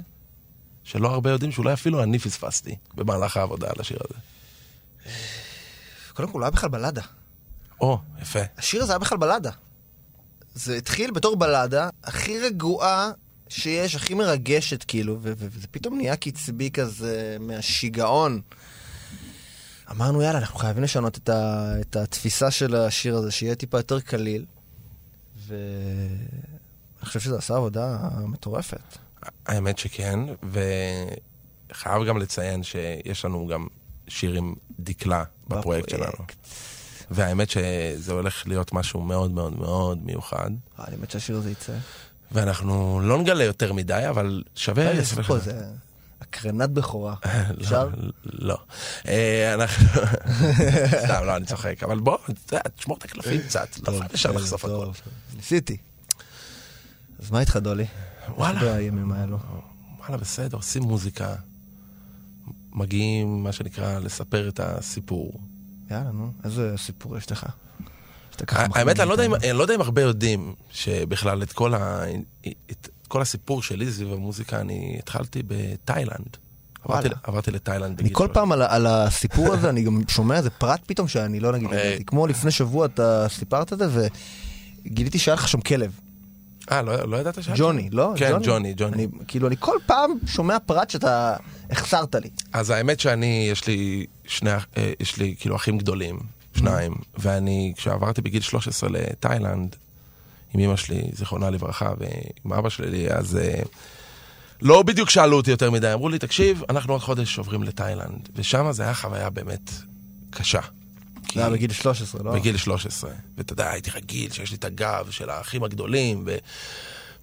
[0.83, 4.19] שלא הרבה יודעים, שאולי אפילו אני פספסתי במהלך העבודה על השיר הזה.
[6.13, 7.01] קודם כל, הוא היה בכלל בלדה.
[7.81, 8.39] או, יפה.
[8.57, 9.51] השיר הזה היה בכלל בלדה.
[10.53, 13.11] זה התחיל בתור בלדה הכי רגועה
[13.49, 18.41] שיש, הכי מרגשת, כאילו, וזה פתאום נהיה קצבי כזה מהשיגעון.
[19.91, 23.99] אמרנו, יאללה, אנחנו חייבים לשנות את, ה- את התפיסה של השיר הזה, שיהיה טיפה יותר
[23.99, 24.45] קליל.
[25.47, 25.57] ואני
[27.05, 28.97] חושב שזה עשה עבודה מטורפת.
[29.45, 30.19] האמת שכן,
[31.71, 33.67] וחייב גם לציין שיש לנו גם
[34.07, 36.25] שיר עם דקלה בפרויקט שלנו.
[37.11, 40.49] והאמת שזה הולך להיות משהו מאוד מאוד מאוד מיוחד.
[40.79, 41.73] אה, אני מת שהשיר הזה יצא.
[42.31, 44.91] ואנחנו לא נגלה יותר מדי, אבל שווה...
[46.21, 47.15] הקרנת בכורה.
[47.25, 47.89] לא, אפשר?
[48.25, 48.57] לא.
[49.07, 49.87] אה, אנחנו...
[51.05, 51.83] סתם, לא, אני צוחק.
[51.83, 52.17] אבל בוא,
[52.75, 53.67] תשמור את הקלפים קצת.
[53.87, 54.85] לא חייב ישר לחשוף הכל.
[54.85, 54.95] טוב,
[55.35, 55.77] ניסיתי.
[57.19, 57.85] אז מה איתך, דולי?
[58.35, 58.61] וואלה.
[58.61, 59.37] איך בימים האלו?
[59.99, 61.35] וואלה, בסדר, עושים מוזיקה.
[62.71, 65.39] מגיעים, מה שנקרא, לספר את הסיפור.
[65.91, 67.45] יאללה, נו, איזה סיפור יש לך?
[68.39, 69.25] שאתה ככה האמת, אני לא יודע.
[69.49, 72.03] אני לא יודע אם הרבה יודעים שבכלל את כל ה-
[72.71, 76.37] את כל הסיפור שלי סביב המוזיקה, אני התחלתי בתאילנד.
[76.83, 77.09] עברתי-.
[77.23, 78.33] עברתי לתאילנד אני בגיל כל שלוש.
[78.33, 81.97] פעם על על הסיפור הזה, אני גם שומע איזה פרט פתאום שאני לא נגיד, אה.
[82.07, 84.07] כמו לפני שבוע אתה סיפרת את זה,
[84.85, 85.91] וגיליתי שהיה לך שם כלב.
[86.71, 87.57] אה, לא לא ידעת שהיה?
[87.57, 88.13] ג'וני, לא?
[88.15, 88.93] כן, ג'וני, ג'וני.
[88.93, 91.35] אני, כאילו, אני כל פעם שומע פרט שאתה
[91.71, 92.29] החסרת לי.
[92.53, 96.19] אז האמת שאני, יש לי שני, אה, יש לי כאילו אחים גדולים,
[96.57, 99.75] שניים, ואני, כשעברתי בגיל 13 לתאילנד,
[100.53, 103.61] עם אמא שלי, זיכרונה לברכה, ועם אבא שלי, אז אה,
[104.61, 108.71] לא בדיוק שאלו אותי יותר מדי, אמרו לי, תקשיב, אנחנו עוד חודש עוברים לתאילנד, ושם
[108.71, 109.71] זה היה חוויה באמת
[110.29, 110.61] קשה.
[111.33, 112.31] זה היה בגיל 13, לא?
[112.31, 113.11] בגיל 13.
[113.37, 116.25] ואתה יודע, הייתי רגיל שיש לי את הגב של האחים הגדולים,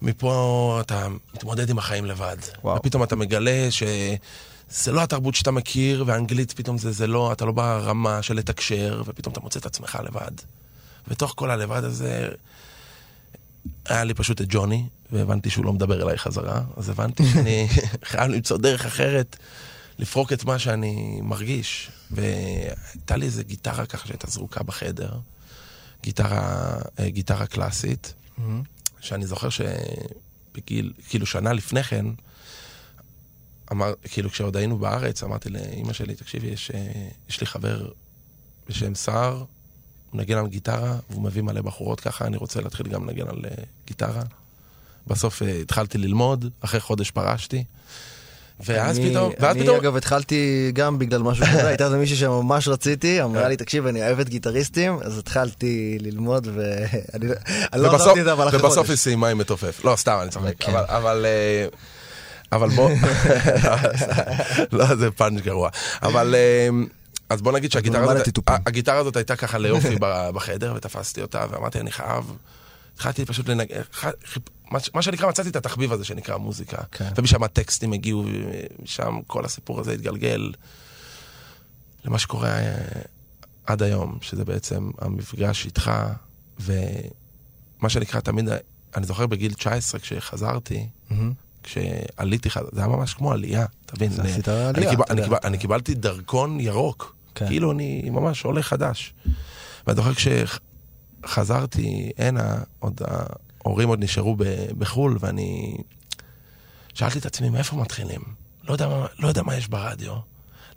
[0.01, 2.37] ומפה אתה מתמודד עם החיים לבד.
[2.63, 2.77] וואו.
[2.77, 3.67] ופתאום אתה מגלה
[4.71, 9.03] שזה לא התרבות שאתה מכיר, ואנגלית פתאום זה, זה לא, אתה לא ברמה של לתקשר,
[9.05, 10.31] ופתאום אתה מוצא את עצמך לבד.
[11.07, 12.29] בתוך כל הלבד הזה,
[13.85, 17.67] היה לי פשוט את ג'וני, והבנתי שהוא לא מדבר אליי חזרה, אז הבנתי שאני
[18.09, 19.37] חייב למצוא דרך אחרת
[19.99, 21.91] לפרוק את מה שאני מרגיש.
[22.11, 25.11] והייתה לי איזה גיטרה ככה שהייתה זרוקה בחדר,
[26.03, 28.13] גיטרה, אה, גיטרה קלאסית,
[28.99, 32.05] שאני זוכר שבגיל, כאילו שנה לפני כן,
[33.71, 36.79] אמר, כאילו כשעוד היינו בארץ, אמרתי לאימא שלי, תקשיבי, יש, אה,
[37.29, 37.87] יש לי חבר
[38.69, 39.45] בשם סער, הוא
[40.19, 43.63] מנגן על גיטרה, והוא מביא מלא בחורות ככה, אני רוצה להתחיל גם לנגן על אה,
[43.87, 44.21] גיטרה.
[45.07, 47.63] בסוף אה, התחלתי ללמוד, אחרי חודש פרשתי.
[48.65, 52.15] ואז אני- פתאום, ואז אני פתאום, אגב התחלתי גם בגלל משהו כזה, הייתה איזה מישהי
[52.15, 57.25] שממש רציתי, אמרה לי, תקשיב, אני אוהבת גיטריסטים, אז התחלתי ללמוד, ואני
[57.73, 58.89] אני לא ובסוף, עזבתי את זה, אבל אחרי ובסוף חודש.
[58.89, 59.85] היא סיימה עם מתופף.
[59.85, 60.53] לא, סתם, אני צוחק.
[60.59, 60.71] כן.
[60.75, 61.25] אבל,
[62.51, 62.91] אבל, אה, בוא...
[64.77, 65.69] לא, זה פאנץ' גרוע.
[66.01, 66.35] אבל...
[66.35, 66.69] אה,
[67.29, 68.55] אז בוא נגיד שהגיטרה הזאת, טיטופים.
[68.65, 69.95] הגיטרה הזאת הייתה ככה ליופי
[70.33, 72.33] בחדר, ותפסתי אותה, ואמרתי, אני חייב...
[72.93, 73.81] התחלתי פשוט לנגן,
[74.93, 76.77] מה שנקרא, מצאתי את התחביב הזה שנקרא מוזיקה.
[76.91, 77.09] כן.
[77.17, 78.25] ומשם הטקסטים הגיעו,
[78.83, 80.51] משם כל הסיפור הזה התגלגל
[82.05, 82.75] למה שקורה אה,
[83.65, 85.91] עד היום, שזה בעצם המפגש איתך,
[86.59, 88.49] ומה שנקרא, תמיד,
[88.95, 90.87] אני זוכר בגיל 19 כשחזרתי.
[91.67, 94.11] כשעליתי, זה היה ממש כמו עלייה, אתה מבין?
[94.11, 94.91] זה עשית עלייה,
[95.43, 97.47] אני קיבלתי דרכון ירוק, כן.
[97.47, 99.13] כאילו אני ממש עולה חדש.
[99.87, 100.11] ואני זוכר
[101.23, 103.01] כשחזרתי הנה, עוד
[103.63, 104.35] ההורים עוד נשארו
[104.77, 105.77] בחו"ל, ואני
[106.93, 108.21] שאלתי את עצמי, מאיפה מתחילים?
[108.63, 110.13] לא יודע מה- לא יודע מה יש ברדיו,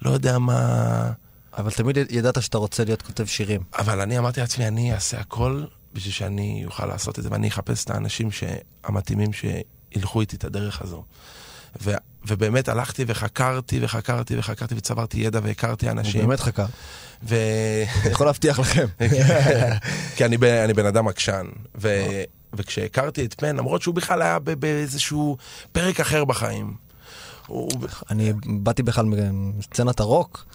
[0.03, 1.12] לא יודע מה...
[1.59, 3.61] אבל תמיד ידעת שאתה רוצה להיות כותב שירים.
[3.78, 5.64] אבל אני אמרתי לעצמי, אני אעשה הכל
[5.95, 8.45] בשביל שאני אוכל לעשות את זה, ואני אחפש את האנשים ש...
[8.84, 9.32] המתאימים
[9.95, 11.05] שילכו איתי את הדרך הזו.
[11.82, 11.95] ו...
[12.26, 16.26] ובאמת הלכתי וחקרתי וחקרתי וחקרתי וצברתי ידע והכרתי הוא אנשים.
[16.26, 16.66] באמת חקר.
[17.22, 17.36] ו...
[18.03, 18.86] אני יכול להבטיח לכם.
[20.16, 21.47] כי אני, אני בן אדם עקשן.
[21.80, 22.05] ו...
[22.53, 25.36] וכשהכרתי את פן, למרות שהוא בכלל היה באיזשהו
[25.72, 26.74] פרק אחר בחיים.
[27.47, 27.70] הוא...
[28.11, 30.47] אני באתי בכלל מסצנת הרוק,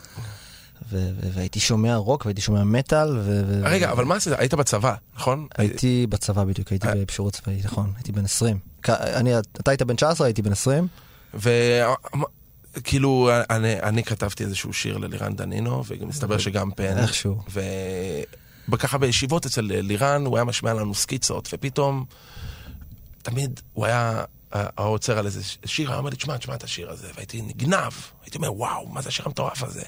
[0.92, 3.42] והייתי שומע רוק, והייתי שומע מטאל, ו...
[3.48, 4.34] ו- רגע, אבל מה עשית?
[4.38, 5.48] היית בצבא, נכון?
[5.58, 6.94] הייתי בצבא בדיוק, הייתי אה.
[7.08, 8.58] בשירות צבאי, נכון, הייתי בן 20.
[8.84, 10.88] כ- אני, אתה היית בן 19, הייתי בן 20.
[11.34, 16.98] וכאילו, אני, אני כתבתי איזשהו שיר ללירן דנינו, ומסתבר שגם פן.
[16.98, 17.42] איכשהו.
[18.70, 22.06] וככה בישיבות אצל לירן, הוא היה משמיע לנו סקיצות, ופתאום,
[23.22, 24.24] תמיד הוא היה
[24.76, 27.91] עוצר על איזה שיר, הוא אמר לי, תשמע, תשמע את השיר הזה, והייתי נגנב.
[28.24, 29.82] הייתי אומר, וואו, מה זה השיר המטורף הזה?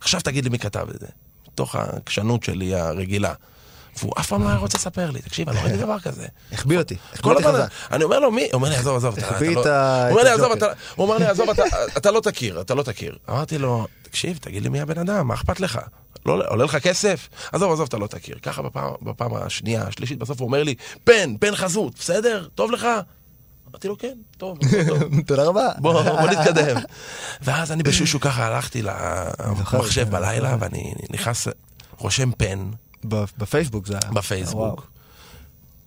[0.00, 1.06] עכשיו תגיד לי מי כתב את זה.
[1.52, 3.34] מתוך העקשנות שלי הרגילה.
[3.98, 6.26] והוא אף פעם לא היה רוצה לספר לי, תקשיב, אני לא ראיתי דבר כזה.
[6.52, 7.68] החביא אותי, החביא אותי חזק.
[7.92, 8.42] אני אומר לו, מי?
[8.42, 9.60] הוא אומר לי, עזוב, עזוב, אתה החביא לא...
[9.60, 10.10] את ה- הוא
[10.98, 11.50] אומר לי, עזוב.
[11.96, 12.10] אתה...
[12.10, 13.16] לא תכיר, אתה לא תכיר.
[13.30, 15.78] אמרתי לו, תקשיב, תגיד לי מי הבן אדם, מה אכפת לך?
[16.26, 17.28] לא, עולה לך כסף?
[17.52, 18.38] עזוב, עזוב, אתה לא תכיר.
[18.42, 18.62] ככה
[19.02, 22.46] בפעם השנייה, השלישית, בסוף הוא אומר לי, פן, פן חזות, בסדר?
[22.54, 22.86] טוב לך?
[23.74, 24.58] אמרתי לו, כן, טוב,
[24.88, 25.02] טוב.
[25.26, 25.68] תודה רבה.
[25.78, 26.76] בוא, בוא נתקדם.
[27.42, 30.56] ואז אני בשושו ככה הלכתי למחשב בלילה.
[30.60, 31.48] ואני נכנס,
[31.98, 32.70] רושם פן
[33.38, 34.12] בפייסבוק זה היה.
[34.12, 34.90] בפייסבוק.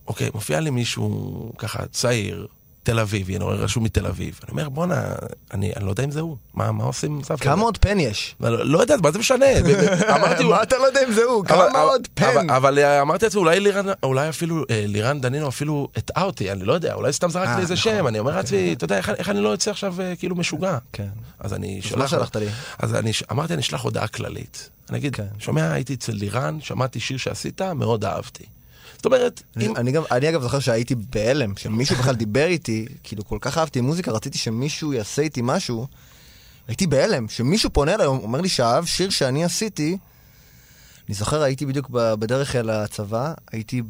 [0.08, 2.48] אוקיי, מופיע לי מישהו ככה צעיר,
[2.88, 4.40] תל אביב, הנה, רשום מתל אביב.
[4.44, 5.04] אני אומר, בואנה,
[5.54, 6.38] אני אני לא יודע אם זה הוא.
[6.54, 7.38] מה מה עושים עם כזה?
[7.44, 8.36] כמה עוד פן יש?
[8.40, 9.46] לא לא יודע, מה זה משנה?
[10.16, 11.46] אמרתי, מה אתה לא יודע אם זה הוא?
[11.46, 12.50] כמה עוד פן?
[12.50, 16.64] אבל אה, אמרתי לעצמי, אולי לירן, אולי אפילו אה, לירן דנינו אפילו הטעה אותי, אני
[16.64, 17.94] לא יודע, אולי סתם זרק אה, לי איזה נכון.
[17.94, 20.78] שם, אני אומר לעצמי, אתה יודע, איך- אני לא יוצא עכשיו אה, כאילו משוגע?
[20.94, 21.08] כן.
[21.40, 22.02] אז אני שולח...
[22.02, 22.46] מה שלחת לי?
[22.80, 22.96] אז
[23.32, 24.70] אמרתי, אני אשלח הודעה כללית.
[24.90, 25.26] אני אגיד, כן.
[25.40, 28.44] שומע, הייתי אצל לירן, שמעתי שיר שעשית, מאוד אהבתי.
[28.98, 29.76] זאת אומרת, אני- אם...
[29.76, 33.82] אני גם, אני אגב זוכר שהייתי בהלם, שמישהו בכלל דיבר איתי, כאילו כל כך אהבתי
[33.82, 35.88] מוזיקה, רציתי שמישהו יעשה איתי משהו,
[36.68, 39.98] הייתי בהלם, שמישהו פונה אליי, אומר לי שאהב שיר שאני עשיתי,
[41.08, 43.82] אני זוכר הייתי בדיוק בדרך אל הצבא, הייתי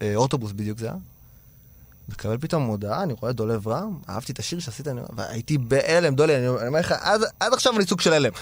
[0.00, 0.96] באוטובוס בדיוק זה היה,
[2.08, 6.36] מקבל פתאום הודעה, אני רואה דולב רם, אהבתי את השיר שעשית, אני- והייתי בהלם, דולי,
[6.36, 8.32] אני אני אומר לך, עד עד עכשיו אני סוג של הלם.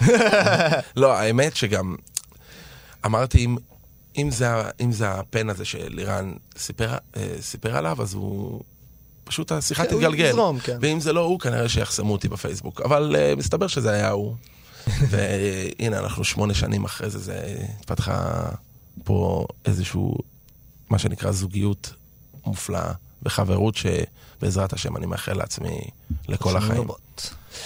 [0.96, 1.96] לא, האמת שגם
[3.06, 3.56] אמרתי, אם,
[4.16, 4.48] אם, זה,
[4.80, 8.60] אם זה הפן הזה שלירן סיפר, אה, סיפר עליו, אז הוא...
[9.24, 10.24] פשוט השיחה תתגלגל.
[10.24, 10.78] יזרום, כן.
[10.80, 12.80] ואם זה לא הוא, כנראה שיחסמו אותי בפייסבוק.
[12.80, 14.34] אבל uh, מסתבר שזה היה הוא.
[15.10, 18.48] והנה, אנחנו שמונה שנים אחרי זה, זה התפתחה
[19.04, 20.18] פה איזשהו,
[20.90, 21.92] מה שנקרא זוגיות
[22.46, 22.92] מופלאה,
[23.22, 25.80] וחברות שבעזרת השם אני מאחל לעצמי
[26.28, 26.88] לכל החיים.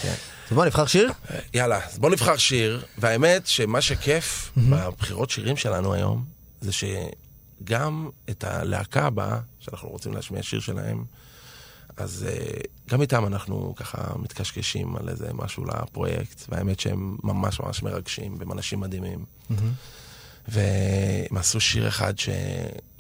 [0.03, 0.15] כן.
[0.51, 1.13] אז בוא נבחר שיר?
[1.55, 8.45] יאללה, אז בוא נבחר שיר, והאמת שמה שכיף בבחירות שירים שלנו היום, זה שגם את
[8.45, 11.05] הלהקה הבאה, שאנחנו רוצים להשמיע שיר שלהם,
[11.97, 17.83] אז uh, גם איתם אנחנו ככה מתקשקשים על איזה משהו לפרויקט, והאמת שהם ממש ממש
[17.83, 19.25] מרגשים, והם אנשים מדהימים.
[20.49, 22.35] והם עשו שיר אחד שהוא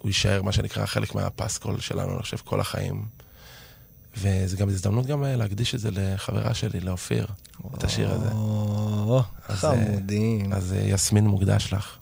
[0.05, 3.05] יישאר, מה שנקרא, חלק מהפסקול שלנו, אני חושב, כל החיים.
[4.17, 7.27] וזו גם הזדמנות גם אה, להקדיש את זה לחברה שלי, לאופיר,
[7.75, 8.31] את השיר הזה.
[8.33, 10.53] או, אה, חמודים.
[10.53, 11.97] אז אה, יסמין מוקדש לך.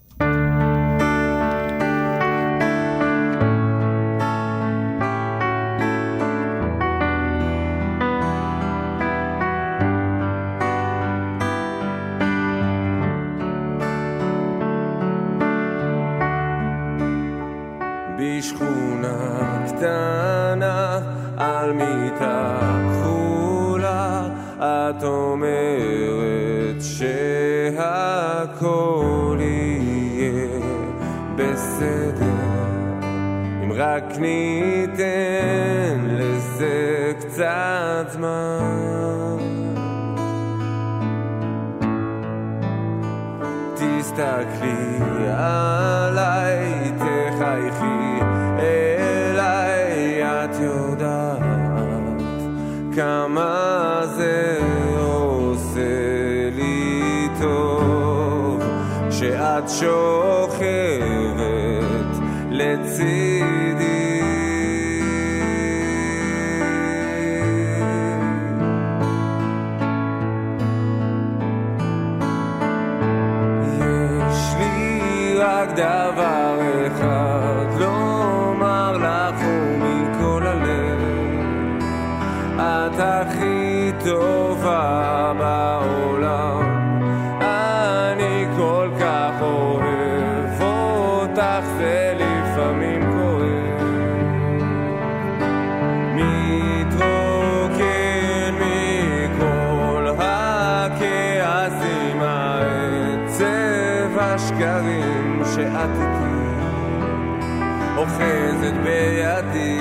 [108.17, 109.76] אוחזת בידי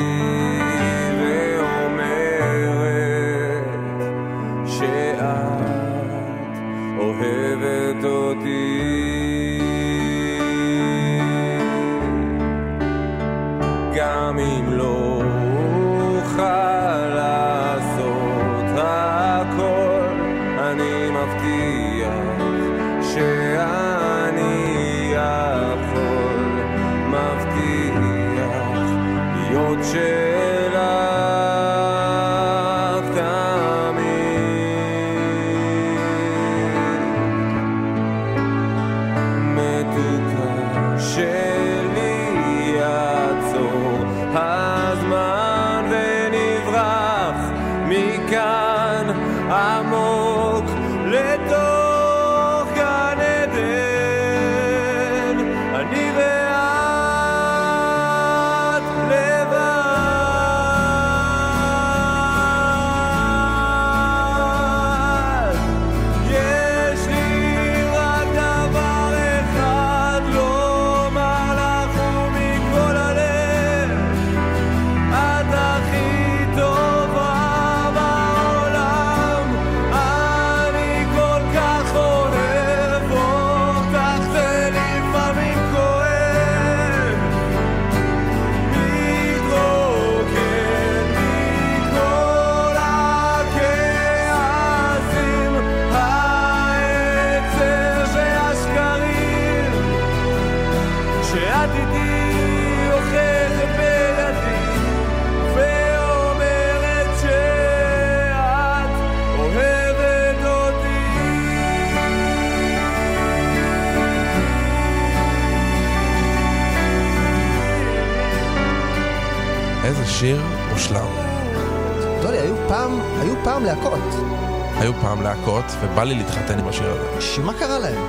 [125.95, 127.21] ובא לי להתחתן עם השיר הזה.
[127.21, 128.07] שמה קרה להם?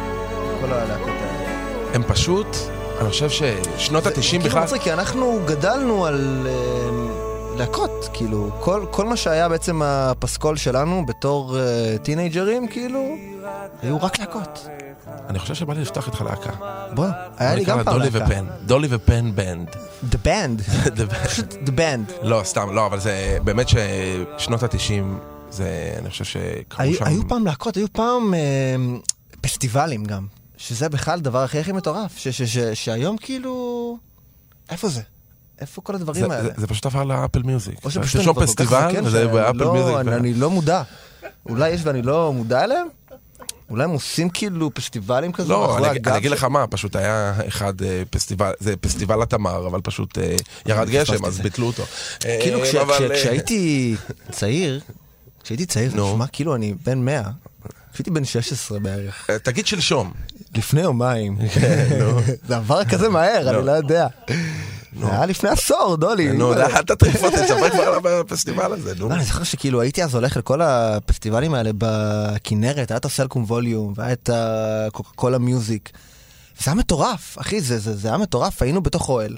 [0.60, 1.94] כל הלהקות האלה.
[1.94, 2.46] הם פשוט,
[3.00, 4.62] אני חושב ששנות ה-90 כאילו בכלל...
[4.62, 11.06] מצחיק, כי אנחנו גדלנו על אה, להקות, כאילו, כל, כל מה שהיה בעצם הפסקול שלנו
[11.06, 13.00] בתור אה, טינג'רים, כאילו,
[13.82, 14.68] היו רק להקות.
[15.28, 16.50] אני חושב שבא לי לפתוח איתך להקה.
[16.94, 17.06] בוא,
[17.38, 18.24] היה לי גם פעם דולי להקה.
[18.26, 18.44] ופן.
[18.66, 19.68] דולי ופן בנד.
[20.12, 20.62] The Band.
[21.26, 22.12] פשוט The Band.
[22.22, 27.04] לא, סתם, לא, אבל זה באמת ששנות ה-90, זה, אני חושב שקרו היו, שם...
[27.04, 28.76] היו פעם להקות, היו פעם אה,
[29.40, 30.26] פסטיבלים גם,
[30.56, 33.98] שזה בכלל הדבר הכי הכי מטורף, ש, ש, ש, שהיום כאילו...
[34.70, 35.02] איפה זה?
[35.60, 36.48] איפה כל הדברים זה, האלה?
[36.48, 37.84] זה, זה פשוט עבר לאפל מיוזיק.
[37.84, 39.96] או שפשוט אני כבר כל כך פסטיבל, וזה באפל לא- מיוזיק.
[39.96, 40.82] אני, אני לא מודע.
[41.48, 42.86] אולי יש ואני לא מודע אליהם?
[43.70, 45.48] אולי הם עושים כאילו פסטיבלים כזה?
[45.48, 49.80] לא, אני, אני אגיד לך מה, פשוט היה אחד אה, פסטיבל, זה פסטיבל התמר, אבל
[49.80, 50.36] פשוט אה,
[50.66, 51.40] ירד גשם, אז.
[51.40, 51.82] ביטלו אותו.
[52.20, 53.96] כאילו אה, אה, כשהייתי
[54.30, 54.80] צעיר,
[55.46, 55.96] כשהייתי צעיר, זה.
[55.96, 57.22] נשמע כאילו אני בן 100.
[57.92, 59.30] כשהייתי בן 16 בערך.
[59.30, 60.12] אה, תגיד שלשום.
[60.54, 61.38] לפני יומיים.
[62.48, 64.06] זה עבר כזה מהר, אני לא יודע.
[65.00, 66.32] זה היה לפני עשור, דולי.
[66.32, 69.08] נו, אל תטריף אותי, תספר כבר על הפסטיבל הזה, נו.
[69.08, 73.92] לא, אני זוכר שכאילו הייתי אז הולך לכל הפסטיבלים האלה בכנרת, היה את הסלקום ווליום,
[73.96, 75.90] והיה את הקוקה קולה מיוזיק.
[76.58, 79.36] זה היה מטורף, אחי, זה היה מטורף, היינו בתוך אוהל.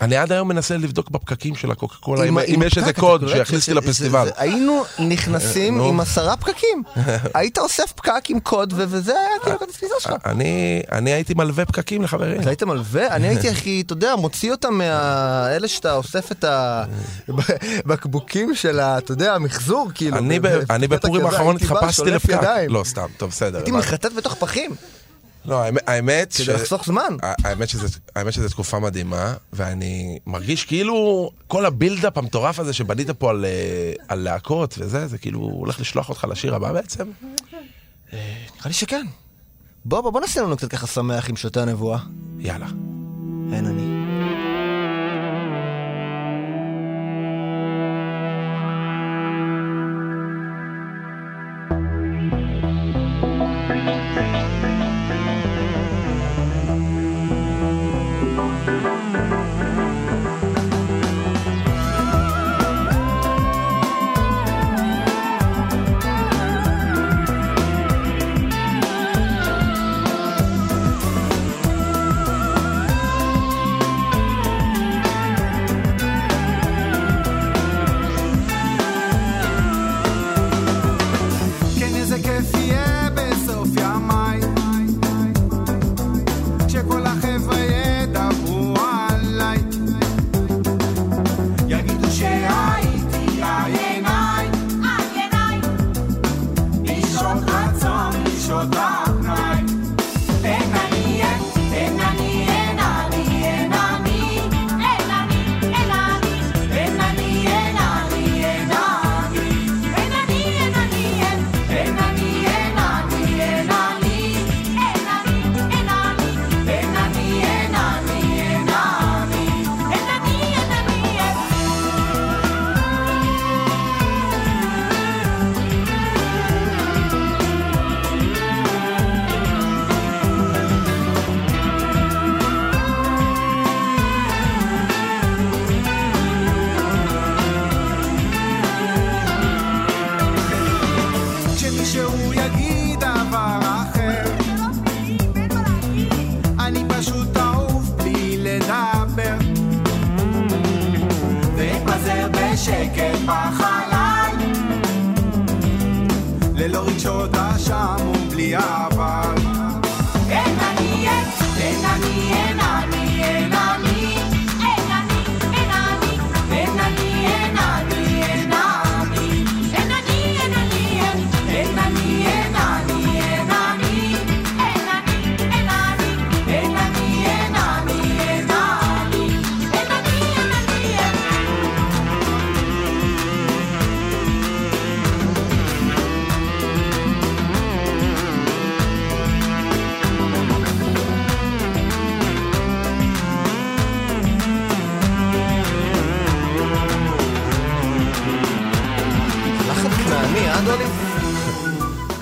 [0.00, 3.22] אני עד היום מנסה לבדוק בפקקים של הקוקה קולה, אם- אם עם יש איזה קוד
[3.22, 4.24] אתה שיכניס אותי לפסטיבל.
[4.24, 5.88] זה- היינו נכנסים נו.
[5.88, 6.82] עם עשרה פקקים.
[7.34, 10.12] היית אוסף פקק עם קוד, וזה היה כאילו כרטיס כניסה שלך.
[10.26, 12.40] אני אני הייתי מלווה פקקים לחברים.
[12.40, 13.06] אז היית מלווה?
[13.08, 16.44] אני הייתי הכי, אתה יודע, מוציא אותם מהאלה שאתה אוסף את
[17.28, 18.80] הבקבוקים של.
[18.80, 20.16] אתה יודע, המחזור, כאילו.
[20.70, 22.40] אני בפורים האחרון התחפשתי לפקק.
[22.68, 23.58] לא, סתם, טוב, בסדר.
[23.58, 23.70] הייתי.
[23.72, 24.70] מחטט בתוך פחים,
[25.44, 27.16] לא, האמת- האמת כדי ש- לחסוך זמן.
[27.22, 33.30] האמת שזה- האמת שזו תקופה מדהימה, ואני מרגיש כאילו כל הבילדאפ המטורף הזה שבנית פה
[33.30, 37.04] על, אה, על להקות וזה, זה כאילו הולך לשלוח אותך לשיר הבא בעצם.
[38.12, 38.20] נראה
[38.66, 39.06] לי שכן.
[39.84, 41.98] בוא, בוא, בוא נעשה לנו קצת ככה שמח עם שוטי הנבואה.
[42.38, 42.66] יאללה.
[43.52, 44.07] אין אני.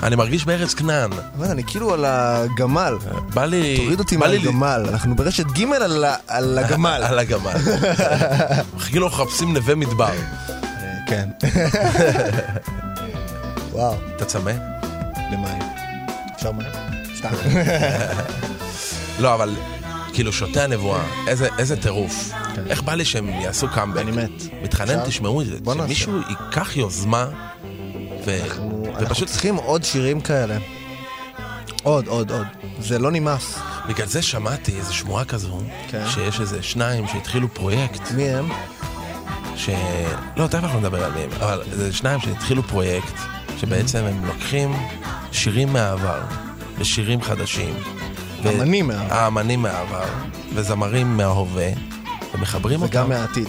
[0.07, 1.11] אני מרגיש בארץ כנען.
[1.37, 2.97] אבל אני כאילו על הגמל.
[3.33, 3.77] בא לי...
[3.77, 4.85] תוריד אותי מהגמל.
[4.89, 5.63] אנחנו ברשת ג'
[6.27, 7.03] על הגמל.
[7.03, 7.53] על הגמל.
[8.89, 10.11] כאילו מחפשים נווה מדבר.
[11.07, 11.29] כן.
[13.71, 13.95] וואו.
[14.15, 14.51] אתה צמא?
[15.31, 15.61] למים.
[16.35, 16.67] אפשר מים?
[17.17, 17.29] סתם.
[19.19, 19.55] לא, אבל
[20.13, 22.31] כאילו שותי הנבואה, איזה, איזה טירוף.
[22.69, 24.01] איך בא לי שהם יעשו קאמבק?
[24.01, 24.43] אני מת.
[24.63, 24.99] מתחנן?
[25.05, 25.57] תשמעו את זה.
[25.73, 27.27] שמישהו ייקח יוזמה,
[28.27, 28.41] ו...
[28.43, 29.27] אנחנו ופשוט...
[29.27, 30.57] צריכים עוד שירים כאלה.
[31.83, 32.47] עוד, עוד, עוד.
[32.79, 33.59] זה לא נמאס.
[33.87, 36.03] בגלל זה שמעתי איזו שמועה כזו, כן.
[36.09, 38.49] שיש איזה שניים שהתחילו פרויקט, מי הם?
[39.55, 39.69] ש...
[40.37, 43.13] לא, תכף אנחנו נדבר על מי הם, אבל זה שניים שהתחילו פרויקט,
[43.57, 44.73] שבעצם הם לוקחים
[45.31, 46.21] שירים מהעבר,
[46.77, 47.75] ושירים חדשים.
[48.43, 49.13] ו- אמנים מהעבר.
[49.13, 50.05] האמנים מהעבר,
[50.53, 51.69] וזמרים מההווה,
[52.33, 52.91] ומחברים אותם.
[52.91, 53.47] וגם מהעתיד.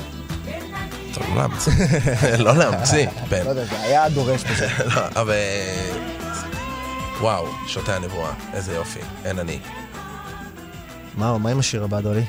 [1.35, 1.72] לא להמציא.
[2.39, 3.07] לא להמציא.
[3.45, 4.68] לא יודע, זה היה דורש פשוט.
[4.97, 5.35] לא, אבל...
[7.20, 9.59] וואו, שותי הנבואה, איזה יופי, אין אני.
[11.14, 12.24] מה מה עם השיר הבא, דולי?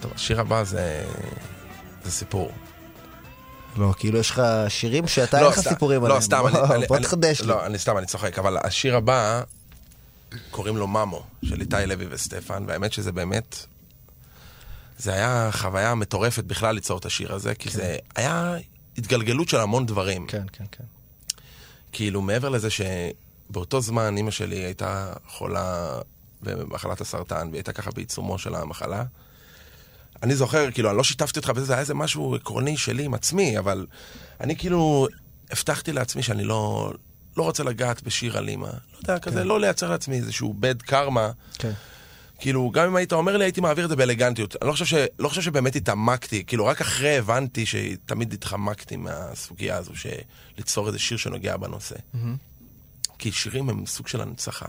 [0.00, 1.04] טוב, השיר הבא זה...
[2.04, 2.52] זה סיפור.
[3.76, 6.20] לא, כאילו יש לך שירים שאתה אין לך סתם, סיפורים לא, עליהם.
[6.20, 6.86] סתם, בוא- אני...
[6.86, 7.46] בוא תחדש לי.
[7.46, 9.42] לא, אני סתם, אני צוחק, אבל השיר הבא,
[10.50, 13.66] קוראים לו ממו, של איתי לוי וסטפן, והאמת שזה באמת...
[14.98, 18.56] זה היה חוויה מטורפת בכלל ליצור את השיר הזה, כי זה היה
[18.98, 20.26] התגלגלות של המון דברים.
[20.26, 20.84] כן, כן, כן.
[21.92, 25.98] כאילו, מעבר לזה שבאותו זמן אימא שלי הייתה חולה
[26.42, 29.04] במחלת הסרטן, והיא הייתה ככה בעיצומו של המחלה.
[30.22, 33.14] אני זוכר, כאילו, אני לא שיתפתי אותך בזה, זה היה איזה משהו עקרוני שלי עם
[33.14, 33.86] עצמי, אבל
[34.40, 35.08] אני כאילו
[35.50, 36.92] הבטחתי לעצמי שאני לא,
[37.36, 38.66] לא רוצה לגעת בשיר על אימא.
[38.66, 41.30] לא יודע, כזה, לא לייצר לעצמי איזשהו בד קרמה.
[41.58, 41.72] כן.
[42.38, 44.56] כאילו, גם אם היית אומר לי, הייתי מעביר את זה באלגנטיות.
[44.62, 44.94] אני לא חושב, ש...
[45.18, 50.10] לא חושב שבאמת התעמקתי, כאילו, רק אחרי הבנתי שתמיד התחמקתי מהסוגיה הזו, של
[50.58, 51.96] ליצור איזה שיר שנוגע בנושא.
[53.18, 54.66] כי שירים הם סוג של הנצחה.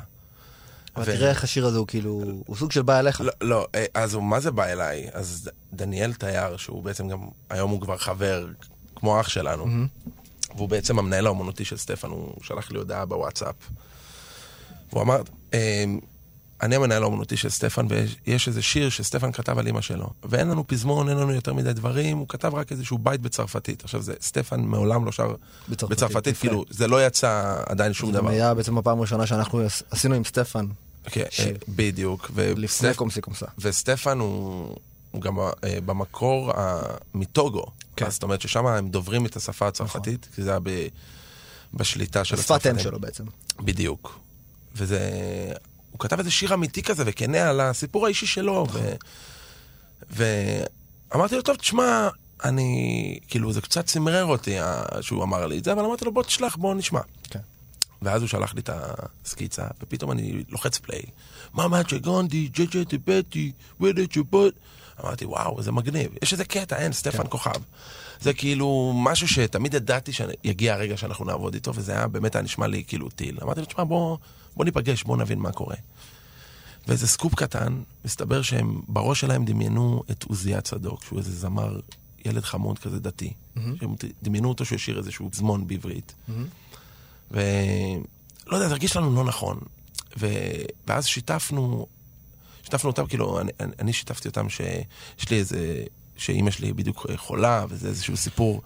[0.96, 3.22] אבל ו- תראה איך השיר הזה הוא כאילו, הוא סוג של בא אליך.
[3.22, 5.08] לא, לא, אה, אז הוא, מה זה בא אליי?
[5.14, 8.48] אז דניאל תייר, שהוא בעצם גם, היום הוא כבר חבר,
[8.96, 9.68] כמו אח שלנו,
[10.56, 13.56] והוא בעצם המנהל האומנותי של סטפן, הוא שלח לי הודעה בוואטסאפ.
[14.90, 15.22] והוא אמר,
[15.54, 15.86] אה,
[16.62, 20.10] אני המנהל האומנותי של סטפן, ויש איזה שיר שסטפן כתב על אימא שלו.
[20.24, 23.84] ואין לנו פזמון, אין לנו יותר מדי דברים, הוא כתב רק איזשהו בית בצרפתית.
[23.84, 25.36] עכשיו, זה, סטפן מעולם לא שר
[25.70, 26.38] בצרפתית, בצרפתית.
[26.38, 28.30] כאילו, זה לא יצא עדיין שום זה דבר.
[28.30, 30.66] היה בעצם הפעם הראשונה שאנחנו עש- עשינו עם סטפן,
[31.04, 31.26] כן.
[31.70, 32.32] בדיוק.
[32.36, 33.46] לפני וסטפ- קומסי קומסה.
[33.60, 34.76] וסטפן הוא,
[35.12, 35.50] הוא גם אה,
[35.86, 36.82] במקור אה,
[37.14, 37.66] מטוגו.
[37.96, 38.06] כן.
[38.06, 40.70] אז זאת אומרת ששם הם דוברים את השפה הצרפתית, כי זה היה ב,
[41.74, 43.24] בשליטה של שפת אם שלו בעצם.
[43.60, 44.20] בדיוק.
[44.76, 45.00] וזה...
[45.92, 48.68] הוא כתב איזה שיר אמיתי כזה וכנה על הסיפור האישי שלו.
[48.72, 48.94] ו...
[50.10, 52.10] ואמרתי לו, טוב, תשמע,
[52.44, 53.20] אני...
[53.28, 54.58] כאילו, זה קצת צמרר אותי
[55.02, 57.02] שהוא אמר לי את זה, אבל אמרתי לו, בוא תשלח, בוא נשמע.
[57.24, 57.40] כן.
[58.02, 61.02] ואז הוא שלח לי את הסקיצה, ופתאום אני לוחץ פליי.
[61.54, 64.54] מאמה צ'גונדי, ג'ה ג'ה טיבטי, ודה צ'ופות.
[65.04, 66.12] אמרתי, וואו, זה מגניב.
[66.22, 67.30] יש איזה קטע, אין, סטפן כן.
[67.30, 67.62] כוכב.
[68.22, 72.68] זה כאילו משהו שתמיד ידעתי שיגיע הרגע שאנחנו נעבוד איתו, וזה היה, באמת היה נשמע
[72.68, 73.38] לי כאילו טיל.
[73.44, 74.18] אמרתי לו, תשמע, בוא,
[74.56, 75.76] בוא ניפגש, בוא נבין מה קורה.
[76.88, 81.80] ואיזה סקופ קטן, מסתבר שהם, בראש שלהם דמיינו את עוזיה צדוק, שהוא איזה זמר,
[82.26, 83.34] ילד חמוד כזה דתי.
[83.80, 86.14] שהם דמיינו אותו שהוא ישיר איזשהו זמון בעברית.
[87.32, 87.42] ולא
[88.52, 89.60] יודע, זה הרגיש לנו לא נכון.
[90.20, 90.28] ו...
[90.88, 91.88] ואז שיתפנו,
[92.64, 95.84] שיתפנו אותם, כאילו, אני, אני שיתפתי אותם שיש לי איזה,
[96.18, 98.62] שאימא שלי בדיוק חולה, וזה איזשהו סיפור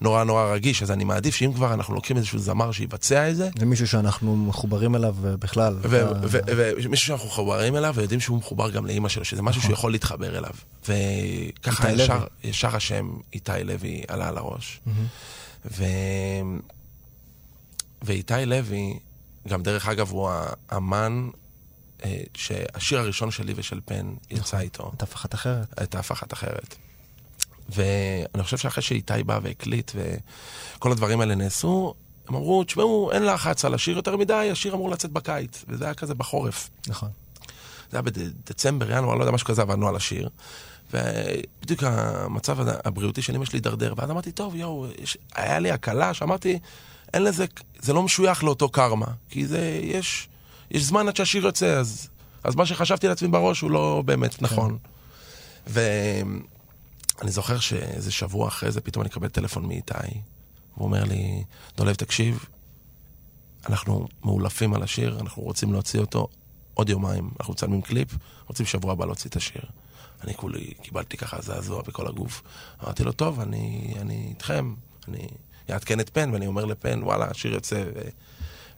[0.00, 3.48] נורא נורא רגיש, אז אני מעדיף שאם כבר אנחנו לוקחים איזשהו זמר שיבצע את זה,
[3.58, 5.78] זה מישהו שאנחנו מחוברים אליו אה, בכלל.
[6.84, 10.38] ומישהו שאנחנו מחוברים אליו ויודעים שהוא מחובר גם לאימא שלו, שזה משהו שהוא יכול להתחבר
[10.38, 10.52] אליו.
[10.88, 12.24] וככה ישר.
[12.44, 14.80] ישר השם איתי לוי עלה על הראש.
[15.64, 15.84] ו...
[18.02, 18.98] ואיתי לוי,
[19.48, 20.30] גם דרך אגב, הוא
[20.68, 21.28] האמן
[22.04, 24.92] אה, שהשיר הראשון שלי ושל פן יצא איתו.
[24.96, 25.94] את אחת אחרת.
[25.94, 26.76] אף אחת אחרת.
[27.68, 31.94] ואני חושב שאחרי שאיתי בא והקליט וכל הדברים האלה נעשו,
[32.28, 35.64] הם אמרו, תשמעו, אין לחץ על השיר יותר מדי, השיר אמור לצאת בקיץ.
[35.68, 36.70] וזה היה כזה בחורף.
[36.88, 37.08] נכון.
[37.90, 40.28] זה היה בדצמבר, ינואר, לא יודע, משהו כזה, עבדנו על השיר.
[40.92, 46.14] ובדיוק המצב הבריאותי של אמא שלי הידרדר, ואז אמרתי, טוב, יואו, יש, היה לי הקלה
[46.14, 46.58] שאמרתי,
[47.14, 47.44] אין לזה,
[47.80, 50.28] זה לא משוייך לאותו קרמה, כי זה, יש,
[50.70, 52.08] יש זמן עד שהשיר יוצא, אז,
[52.44, 54.78] אז מה שחשבתי לעצמי בראש הוא לא באמת נכון.
[57.18, 59.94] ואני זוכר שאיזה שבוע אחרי זה, פתאום אני מקבל טלפון מאיתי,
[60.76, 61.44] והוא אומר לי,
[61.76, 62.44] דולב, תקשיב,
[63.68, 66.28] אנחנו מאולפים על השיר, אנחנו רוצים להוציא אותו
[66.74, 68.08] עוד יומיים, אנחנו מצלמים קליפ,
[68.46, 69.62] רוצים שבוע הבא להוציא את השיר.
[70.24, 72.42] אני כולי, קיבלתי ככה זעזוע בכל הגוף.
[72.84, 74.74] אמרתי לו, טוב, אני, אני איתכם,
[75.08, 75.28] אני
[75.70, 77.84] אעדכן את פן, ואני אומר לפן, וואלה, השיר יוצא.
[77.94, 78.00] ו...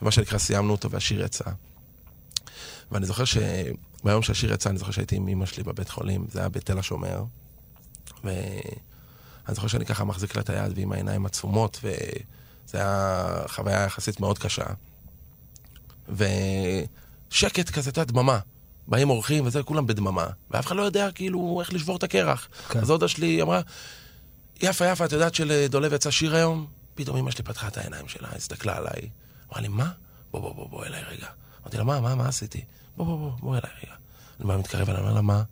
[0.02, 1.44] ומה שנקרא סיימנו אותו והשיר יצא.
[2.92, 6.48] ואני זוכר שביום שהשיר יצא, אני זוכר שהייתי עם אמא שלי בבית חולים, זה היה
[6.48, 7.24] בתל השומר.
[8.26, 14.20] ואני זוכר שאני ככה מחזיק לה את היד ועם העיניים עצומות, וזה היה חוויה יחסית
[14.20, 14.64] מאוד קשה.
[16.08, 18.38] ושקט כזה, אתה יודע, דממה.
[18.88, 22.48] באים אורחים וזה, כולם בדממה, ואף אחד לא יודע כאילו איך לשבור את הקרח.
[22.68, 22.78] כן.
[22.78, 23.60] אז דודה שלי אמרה,
[24.62, 26.66] יפה, יפה, את יודעת שלדולב יצא שיר היום?
[26.94, 29.08] פתאום אמא שלי פתחה את העיניים שלה, הסתכלה עליי,
[29.48, 29.90] אמרה לי, מה?
[30.30, 31.26] בוא, בוא, בוא, בוא אליי רגע.
[31.62, 32.64] אמרתי לה, מה, מה, מה עשיתי?
[32.96, 33.94] בוא, בוא, בוא, בוא אליי רגע.
[34.40, 35.42] אני בא מתקרב אליה, אני אומר לה, מה?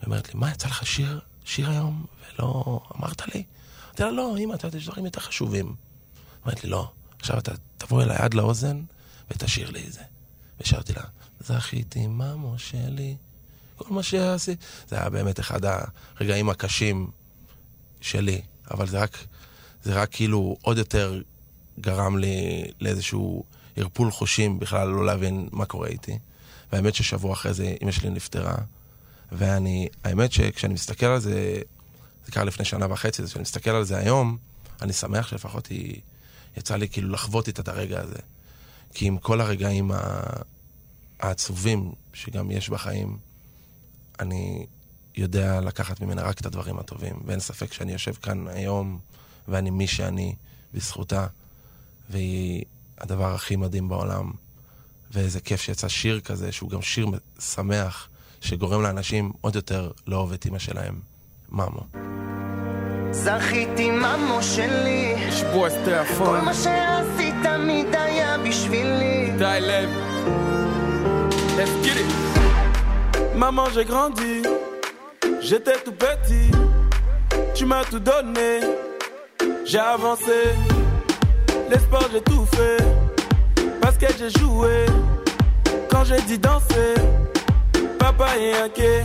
[0.00, 2.06] היא אומרת לי, מה, יצא לך שיר, שיר היום,
[2.38, 3.42] ולא אמרת לי?
[3.86, 5.74] אמרתי לה, לא, אמא, את יודעת, יש דברים יותר חשובים.
[6.46, 6.90] אמרת לי, לא,
[7.20, 8.82] עכשיו אתה תבוא אליי עד לאוזן
[9.30, 10.00] ותשאיר לי את זה.
[10.60, 11.02] ושרתי לה,
[11.40, 13.16] זכיתי ממו שלי,
[13.76, 14.64] כל מה שעשיתי.
[14.88, 15.60] זה היה באמת אחד
[16.16, 17.10] הרגעים הקשים
[18.00, 18.40] שלי,
[18.70, 19.18] אבל זה רק,
[19.82, 21.22] זה רק כאילו עוד יותר
[21.80, 23.44] גרם לי לאיזשהו
[23.76, 26.18] ערפול חושים בכלל לא להבין מה קורה איתי.
[26.72, 28.56] והאמת ששבוע אחרי זה אמא שלי נפטרה,
[29.32, 31.60] ואני, האמת שכשאני מסתכל על זה,
[32.26, 34.36] זה קרה לפני שנה וחצי, כשאני מסתכל על זה היום,
[34.82, 36.00] אני שמח שלפחות היא,
[36.56, 38.18] יצא לי כאילו לחוות איתה את הרגע הזה.
[38.94, 39.90] כי עם כל הרגעים
[41.20, 43.18] העצובים שגם יש בחיים,
[44.20, 44.66] אני
[45.16, 48.98] יודע לקחת ממנה רק את הדברים הטובים, ואין ספק שאני יושב כאן היום,
[49.48, 50.34] ואני מי שאני
[50.74, 51.26] בזכותה,
[52.10, 52.64] והיא
[52.98, 54.32] הדבר הכי מדהים בעולם.
[55.10, 57.06] ואיזה כיף שיצא שיר כזה, שהוא גם שיר
[57.40, 58.08] שמח,
[58.41, 60.99] שגורם לאנשים עוד יותר לאהוב את אימא שלהם.
[61.51, 61.83] ממו.
[63.11, 69.31] זכיתי ממו שלי, לשבוע שתי כל אפון, מה שעשית תמיד היה בשבילי.
[69.37, 69.89] די לב.
[71.57, 72.33] Let's get it.
[73.35, 74.35] Maman, j'ai grandi,
[75.41, 76.49] j'étais tout petit.
[77.55, 78.53] Tu m'as tout donné,
[79.65, 80.39] j'ai avancé.
[81.69, 82.77] Les sports, j'ai tout fait.
[83.81, 84.85] Basket, j'ai joué.
[85.91, 86.93] Quand j'ai dit danser,
[88.07, 89.03] papa est inquiet.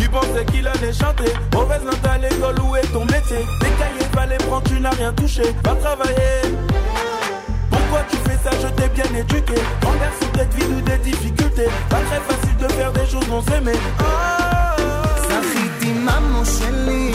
[0.00, 1.32] Tu pensais qu'il allait chanter.
[1.54, 5.12] Mauvaise note à l'école, où est ton métier Des cahiers, fallait prendre, tu n'as rien
[5.12, 5.42] touché.
[5.64, 6.42] Va travailler.
[7.70, 9.54] Pourquoi tu fais ça Je t'ai bien éduqué.
[9.86, 11.68] En garçon, peut-être vie ou des difficultés.
[11.88, 13.80] Pas très facile de faire des choses non aimées.
[15.28, 17.12] זכיתי ממו שלי,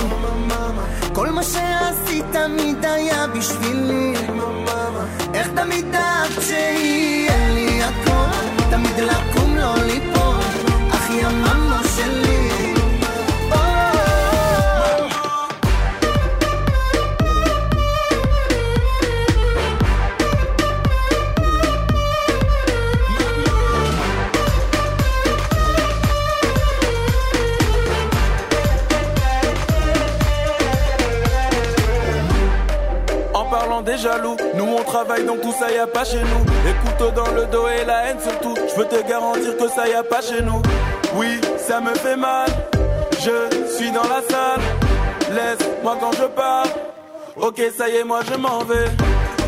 [1.14, 4.14] כל מה שעשית תמיד היה בשבילי.
[5.34, 10.11] איך תמיד דאגת שיהיה לי הכל, תמיד לקום לא ליפול,
[35.87, 36.45] pas chez nous.
[36.65, 38.55] Les couteaux dans le dos et la haine surtout.
[38.57, 40.63] Je peux te garantir que ça y a pas chez nous.
[41.16, 42.50] Oui, ça me fait mal.
[43.26, 43.38] Je
[43.76, 44.62] suis dans la salle.
[45.36, 46.70] Laisse-moi quand je parle.
[47.36, 48.90] Ok, ça y est, moi je m'en vais.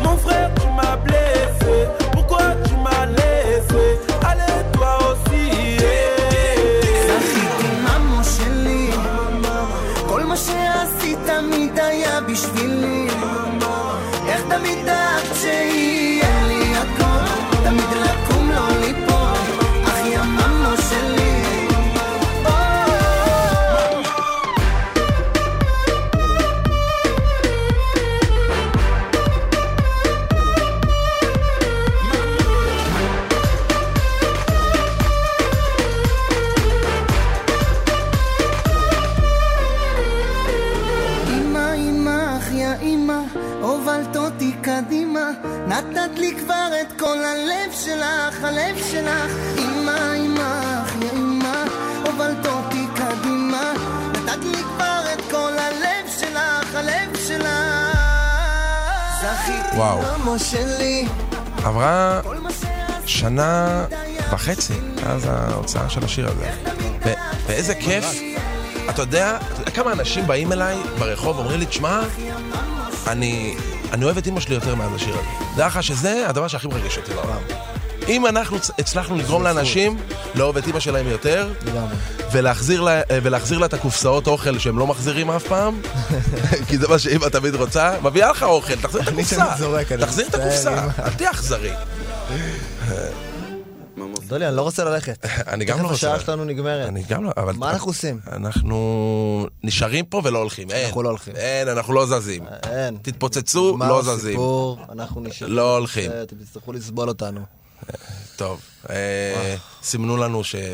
[0.04, 1.76] Mon frère, tu m'as blessé.
[2.12, 3.84] Pourquoi tu m'as laissé
[4.30, 5.46] Allez, toi aussi.
[7.06, 8.90] זכיתי ממו שלי,
[10.08, 13.03] כל מה שעשית תמיד היה בשבילי.
[48.45, 49.31] הלב שלך.
[49.57, 51.63] אמא, יא אמא,
[52.05, 53.73] הובלת אותי קדימה,
[54.11, 57.47] נתת לי כבר את כל הלב שלך, הלב שלך.
[59.21, 59.77] זכיתי.
[60.17, 61.07] ממו שלי,
[61.63, 62.21] עברה
[63.05, 63.85] שנה
[64.31, 66.49] וחצי מאז ההוצאה של השיר הזה.
[67.47, 68.05] ואיזה כיף.
[68.89, 72.01] אתה יודע, אתה יודע כמה אנשים באים אליי ברחוב ואומרים לי, תשמע,
[73.07, 73.55] אני,
[73.91, 75.55] אני אוהב את אמא שלי יותר מאז השיר הזה.
[75.55, 77.41] דע לך שזה הדבר שהכי מרגש אותי בעולם.
[78.07, 79.97] אם אנחנו הצלחנו לגרום לאנשים
[80.35, 81.53] לאהוב את אמא שלהם יותר.
[82.31, 85.81] ולהחזיר לה, ולהחזיר לה את הקופסאות אוכל שהם לא מחזירים אף פעם,
[86.67, 89.35] כי זה מה שאמא תמיד רוצה, מביאה לך אוכל, תחזיר את הקופסה.
[89.35, 90.87] תמיד זורק, אני תחזיר את הקופסה.
[90.99, 91.71] אל תהיה אכזרי.
[94.27, 95.25] דולי, אני לא רוצה ללכת.
[95.53, 96.13] אני גם לא תכף רוצה.
[96.13, 96.87] השעה שלנו נגמרת.
[96.87, 97.53] אני גם לא, אבל...
[97.53, 98.19] מה אנחנו עושים?
[98.31, 100.85] אנחנו נשארים פה ולא הולכים, אין.
[100.85, 101.35] אנחנו לא הולכים.
[101.35, 102.43] אין, אנחנו לא זזים.
[102.63, 102.97] אין.
[103.01, 104.15] תתפוצצו, מה לא זזים.
[104.15, 104.79] הסיפור?
[104.91, 105.53] אנחנו נשארים.
[105.53, 106.11] לא הולכים.
[106.23, 107.41] אתם תצטרכו לסבול אותנו.
[108.35, 110.55] טוב, אה, סימנו לנו ש...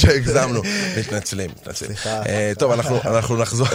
[0.00, 0.62] שהגזמנו.
[0.98, 1.90] מתנצלים, מתנצלים.
[1.96, 2.22] סליחה.
[2.26, 2.72] אה, טוב,
[3.06, 3.66] אנחנו נחזור.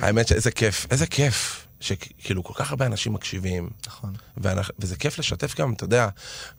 [0.00, 1.66] האמת שאיזה כיף, איזה כיף.
[1.80, 3.70] שכאילו כל כך הרבה אנשים מקשיבים.
[3.86, 4.12] נכון.
[4.36, 6.08] ואנחנו- וזה כיף לשתף גם, אתה יודע,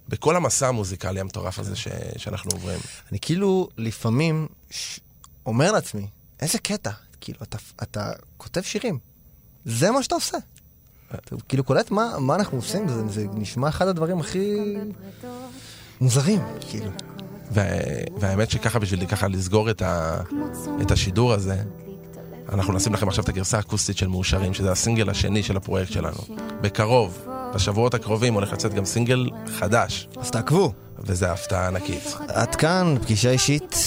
[0.09, 2.79] בכל המסע המוזיקלי המטורף הזה ש- שאנחנו עוברים.
[3.11, 4.99] אני כאילו לפעמים ש...
[5.45, 6.07] אומר לעצמי,
[6.41, 8.99] איזה קטע, כאילו, אתה, אתה כותב שירים,
[9.65, 10.37] זה מה שאתה עושה.
[11.15, 14.75] אתה כאילו קולט מה, מה אנחנו עושים, זה, זה נשמע אחד הדברים הכי
[16.01, 16.39] מוזרים,
[16.69, 16.91] כאילו.
[17.51, 17.63] וה-
[18.19, 20.21] והאמת שככה בשביל ככה לסגור את, ה,
[20.81, 21.55] את השידור הזה,
[22.53, 26.17] אנחנו נשים לכם עכשיו את הגרסה האקוסטית של מאושרים, שזה הסינגל השני של הפרויקט שלנו.
[26.61, 30.07] בקרוב, בשבועות הקרובים, הולך לצאת גם סינגל חדש.
[30.17, 30.71] אז תעקבו.
[30.99, 32.15] וזה הפתעה ענקית.
[32.27, 33.77] עד כאן, פגישה אישית,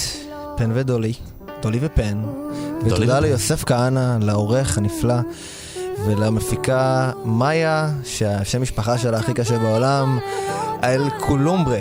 [0.57, 1.12] פן ודולי,
[1.62, 2.22] דולי ופן.
[2.87, 3.20] ותודה.
[3.20, 5.14] ליוסף כהנא, לעורך הנפלא,
[6.07, 10.18] ולמפיקה מאיה, שהשם משפחה שלה הכי קשה בעולם,
[10.84, 11.80] אל קולומברה.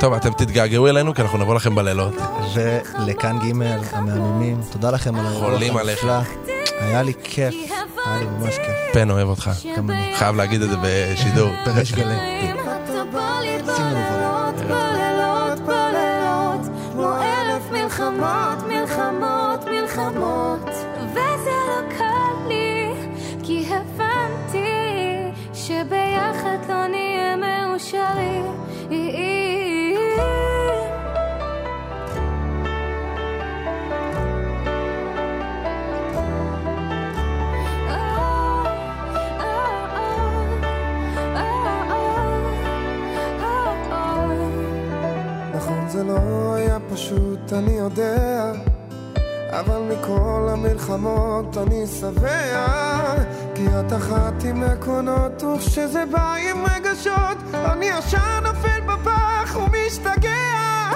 [0.00, 2.14] טוב, אתם תתגעגעו אלינו, כי אנחנו נבוא לכם בלילות.
[2.54, 3.52] ולכאן ג'
[3.92, 6.06] המהממים, תודה לכם על האירוח חולים עליך.
[6.80, 7.54] היה לי כיף,
[8.06, 8.74] היה לי ממש כיף.
[8.92, 9.50] פן אוהב אותך.
[9.76, 10.14] גם אני.
[10.16, 11.50] חייב להגיד את זה בשידור.
[11.66, 12.14] בריש גלי.
[12.40, 13.10] שים לנו
[14.68, 16.60] בלילות, בלילות,
[16.92, 18.58] כמו אלף מלחמות,
[27.74, 28.44] מאושרים.
[45.54, 48.52] נכון זה לא היה פשוט, אני יודע
[49.50, 58.40] אבל מכל המלחמות אני שבע את אחת עם עקרונות וכשזה בא עם רגשות אני ישר
[58.42, 60.90] נופל בפח ומשתגע.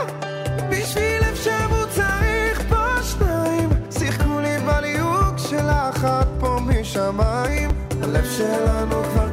[0.71, 7.71] בשביל אפשרות צריך פה שניים שיחקו לי בליהוק של האחת פה משמיים.
[8.03, 9.28] הלב שלנו כבר